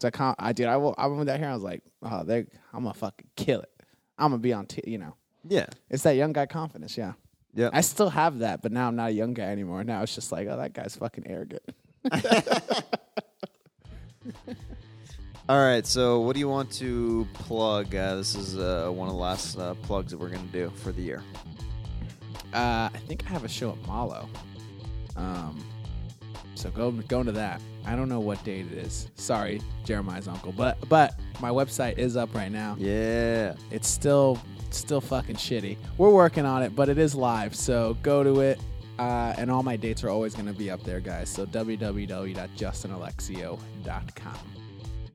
So 0.01 0.09
I, 0.09 0.11
con- 0.11 0.35
I 0.39 0.53
did. 0.53 0.67
I, 0.67 0.77
will- 0.79 0.97
I 0.99 1.07
went 1.07 1.29
out 1.31 1.39
here. 1.39 1.49
I 1.49 1.55
was 1.55 1.63
like, 1.63 1.83
oh, 2.03 2.25
they, 2.25 2.39
I'm 2.73 2.83
gonna 2.83 2.93
fucking 2.95 3.29
kill 3.37 3.61
it. 3.61 3.71
I'm 4.19 4.31
gonna 4.33 4.39
be 4.39 4.53
on. 4.53 4.67
T- 4.67 4.83
you 4.85 4.99
know, 4.99 5.15
yeah 5.49 5.67
it's 5.91 6.03
that 6.03 6.17
young 6.17 6.33
guy 6.33 6.47
confidence. 6.47 6.99
Yeah. 6.99 7.13
yeah 7.55 7.71
I 7.73 7.81
still 7.83 8.11
have 8.11 8.41
that, 8.41 8.63
but 8.63 8.73
now 8.73 8.89
I'm 8.89 8.97
not 8.97 9.11
a 9.11 9.13
young 9.13 9.33
guy 9.33 9.45
anymore. 9.45 9.85
Now 9.85 10.03
it's 10.03 10.15
just 10.15 10.33
like, 10.33 10.49
oh, 10.49 10.57
that 10.57 10.73
guy's 10.73 10.97
fucking 10.97 11.25
arrogant. 11.29 11.63
All 15.49 15.59
right, 15.59 15.87
so 15.87 16.21
what 16.21 16.35
do 16.35 16.41
you 16.41 16.49
want 16.49 16.71
to 16.73 17.27
plug? 17.35 17.95
Uh, 17.95 18.17
this 18.17 18.35
is 18.35 18.57
uh, 18.57 18.91
one 18.91 19.09
of 19.09 19.15
the 19.15 19.21
last 19.21 19.59
uh, 19.59 19.75
plugs 19.83 20.13
that 20.13 20.19
we're 20.19 20.29
going 20.29 20.47
to 20.47 20.53
do 20.53 20.71
for 20.77 20.93
the 20.93 21.03
year. 21.03 21.23
Uh, 22.55 22.89
I 22.93 22.99
think 23.07 23.25
I 23.27 23.31
have 23.31 23.45
a 23.45 23.49
show 23.49 23.73
at 23.73 23.87
Malo. 23.87 24.29
Um, 25.17 25.63
so 26.55 26.71
go 26.71 26.91
go 26.93 27.21
into 27.21 27.33
that. 27.33 27.61
I 27.85 27.97
don't 27.97 28.09
know 28.09 28.21
what 28.21 28.43
date 28.45 28.67
it 28.71 28.79
is. 28.79 29.09
Sorry, 29.17 29.61
Jeremiah's 29.85 30.29
uncle, 30.29 30.53
but 30.53 30.79
but 30.89 31.19
my 31.41 31.51
website 31.51 31.99
is 31.99 32.17
up 32.17 32.35
right 32.35 32.53
now. 32.53 32.77
Yeah. 32.79 33.55
It's 33.71 33.89
still 33.89 34.39
still 34.71 35.01
fucking 35.01 35.37
shitty. 35.37 35.77
We're 35.99 36.11
working 36.11 36.47
on 36.47 36.63
it, 36.63 36.77
but 36.77 36.89
it 36.89 36.99
is 36.99 37.15
live. 37.15 37.55
So 37.55 37.97
go 38.03 38.23
to 38.23 38.41
it. 38.41 38.61
Uh, 39.03 39.35
and 39.37 39.51
all 39.51 39.63
my 39.65 39.77
dates 39.77 40.05
are 40.05 40.11
always 40.11 40.33
going 40.35 40.47
to 40.47 40.53
be 40.53 40.71
up 40.71 40.83
there, 40.85 41.01
guys. 41.01 41.29
So 41.29 41.45
www.justinalexio.com. 41.47 44.39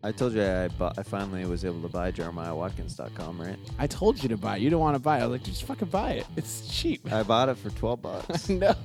I 0.03 0.11
told 0.11 0.33
you 0.33 0.43
I, 0.43 0.67
bu- 0.67 0.91
I 0.97 1.03
finally 1.03 1.45
was 1.45 1.63
able 1.65 1.81
to 1.81 1.87
buy 1.87 2.11
JeremiahWatkins.com, 2.11 3.41
right? 3.41 3.57
I 3.79 3.87
told 3.87 4.21
you 4.21 4.29
to 4.29 4.37
buy 4.37 4.57
it. 4.57 4.61
You 4.61 4.69
didn't 4.69 4.81
want 4.81 4.95
to 4.95 4.99
buy 4.99 5.17
it. 5.19 5.23
I 5.23 5.27
was 5.27 5.39
like, 5.39 5.43
just 5.47 5.63
fucking 5.63 5.87
buy 5.87 6.11
it. 6.13 6.27
It's 6.35 6.67
cheap. 6.69 7.11
I 7.11 7.23
bought 7.23 7.49
it 7.49 7.57
for 7.57 7.69
12 7.71 8.01
bucks. 8.01 8.49
no. 8.65 8.75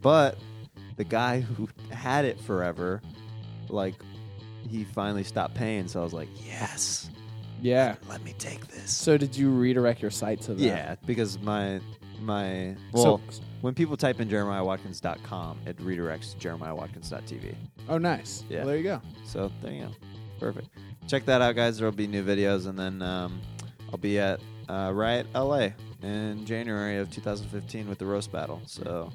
but 0.00 0.38
the 0.96 1.04
guy 1.04 1.40
who 1.40 1.68
had 1.90 2.24
it 2.24 2.38
forever, 2.40 3.02
like, 3.68 3.94
he 4.68 4.84
finally 4.84 5.24
stopped 5.24 5.54
paying. 5.54 5.88
So 5.88 6.00
I 6.00 6.04
was 6.04 6.12
like, 6.12 6.28
yes, 6.46 7.10
Yeah. 7.60 7.96
let 8.08 8.22
me 8.22 8.34
take 8.38 8.68
this. 8.68 8.92
So 8.92 9.18
did 9.18 9.36
you 9.36 9.50
redirect 9.50 10.00
your 10.02 10.12
site 10.12 10.40
to 10.42 10.54
that? 10.54 10.62
Yeah, 10.62 10.94
because 11.04 11.40
my 11.40 11.80
my 12.20 12.76
So- 12.94 13.02
well, 13.02 13.20
when 13.60 13.74
people 13.74 13.96
type 13.96 14.20
in 14.20 14.28
jeremiahwatkins.com, 14.28 15.58
it 15.66 15.76
redirects 15.78 16.38
to 16.38 16.48
jeremiahwatkins.tv. 16.48 17.54
Oh, 17.88 17.98
nice. 17.98 18.44
Yeah. 18.48 18.58
Well, 18.58 18.66
there 18.68 18.76
you 18.78 18.82
go. 18.84 19.02
So 19.24 19.50
there 19.62 19.72
you 19.72 19.82
go. 19.84 19.90
Perfect. 20.38 20.68
Check 21.08 21.24
that 21.26 21.42
out, 21.42 21.56
guys. 21.56 21.78
There'll 21.78 21.92
be 21.92 22.06
new 22.06 22.24
videos, 22.24 22.66
and 22.66 22.78
then 22.78 23.02
um, 23.02 23.40
I'll 23.90 23.98
be 23.98 24.18
at 24.18 24.40
uh, 24.68 24.92
Riot 24.94 25.26
LA 25.34 25.70
in 26.02 26.44
January 26.46 26.96
of 26.98 27.10
2015 27.10 27.88
with 27.88 27.98
the 27.98 28.06
roast 28.06 28.30
battle. 28.32 28.62
So 28.64 29.12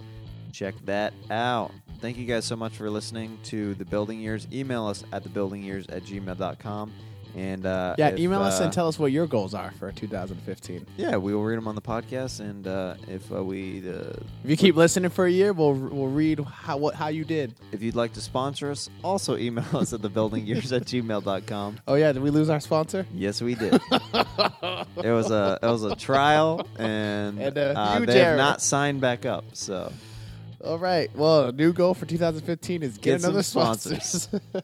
check 0.52 0.76
that 0.86 1.14
out. 1.32 1.72
Thank 2.02 2.18
you 2.18 2.26
guys 2.26 2.46
so 2.46 2.56
much 2.56 2.76
for 2.76 2.90
listening 2.90 3.40
to 3.46 3.74
the 3.76 3.86
Building 3.86 4.20
Years. 4.20 4.48
Email 4.54 4.86
us 4.86 5.04
at 5.12 5.24
thebuildingyears 5.24 5.86
at 5.90 6.04
gmail.com. 6.04 6.92
And 7.36 7.66
uh, 7.66 7.96
Yeah, 7.98 8.10
if, 8.10 8.20
email 8.20 8.42
us 8.42 8.62
uh, 8.62 8.64
and 8.64 8.72
tell 8.74 8.88
us 8.88 8.98
what 8.98 9.12
your 9.12 9.28
goals 9.28 9.54
are 9.54 9.72
for 9.78 9.92
2015. 9.92 10.86
Yeah, 10.96 11.18
we 11.18 11.36
will 11.36 11.44
read 11.44 11.58
them 11.58 11.68
on 11.68 11.76
the 11.76 11.82
podcast, 11.82 12.40
and 12.40 12.66
uh, 12.66 12.96
if 13.10 13.30
uh, 13.32 13.44
we 13.44 13.84
uh, 13.90 14.14
If 14.44 14.50
you 14.50 14.56
keep 14.56 14.76
listening 14.78 15.10
for 15.12 15.26
a 15.26 15.32
year, 15.32 15.52
we'll 15.52 15.74
we'll 15.74 16.08
read 16.08 16.40
how 16.40 16.78
what 16.78 16.96
how 16.96 17.10
you 17.10 17.26
did. 17.26 17.54
if 17.74 17.82
you'd 17.82 17.96
like 17.96 18.14
to 18.14 18.22
sponsor 18.22 18.72
us, 18.72 18.90
also 19.04 19.36
email 19.36 19.66
us 19.74 19.92
at 19.92 20.00
thebuildingyears 20.02 20.74
at 20.76 20.84
gmail.com. 20.84 21.80
Oh 21.88 21.96
yeah, 21.96 22.14
did 22.14 22.24
we 22.24 22.30
lose 22.30 22.50
our 22.50 22.62
sponsor? 22.62 23.06
Yes, 23.14 23.42
we 23.42 23.56
did. 23.56 23.74
it 23.92 25.12
was 25.12 25.30
a 25.30 25.60
it 25.62 25.68
was 25.68 25.84
a 25.84 25.96
trial, 25.96 26.66
and, 26.80 27.38
And, 27.40 27.58
uh, 27.58 27.74
uh, 27.76 28.00
they 28.00 28.20
have 28.20 28.38
not 28.38 28.62
signed 28.62 29.02
back 29.02 29.26
up. 29.26 29.44
So 29.54 29.92
All 30.64 30.80
right. 30.80 31.14
Well, 31.16 31.50
a 31.50 31.52
new 31.52 31.74
goal 31.74 31.94
for 31.94 32.06
2015 32.06 32.82
is 32.84 32.94
get, 32.98 33.02
Get 33.04 33.20
another 33.24 33.44
sponsors. 33.44 34.04
sponsor. 34.24 34.42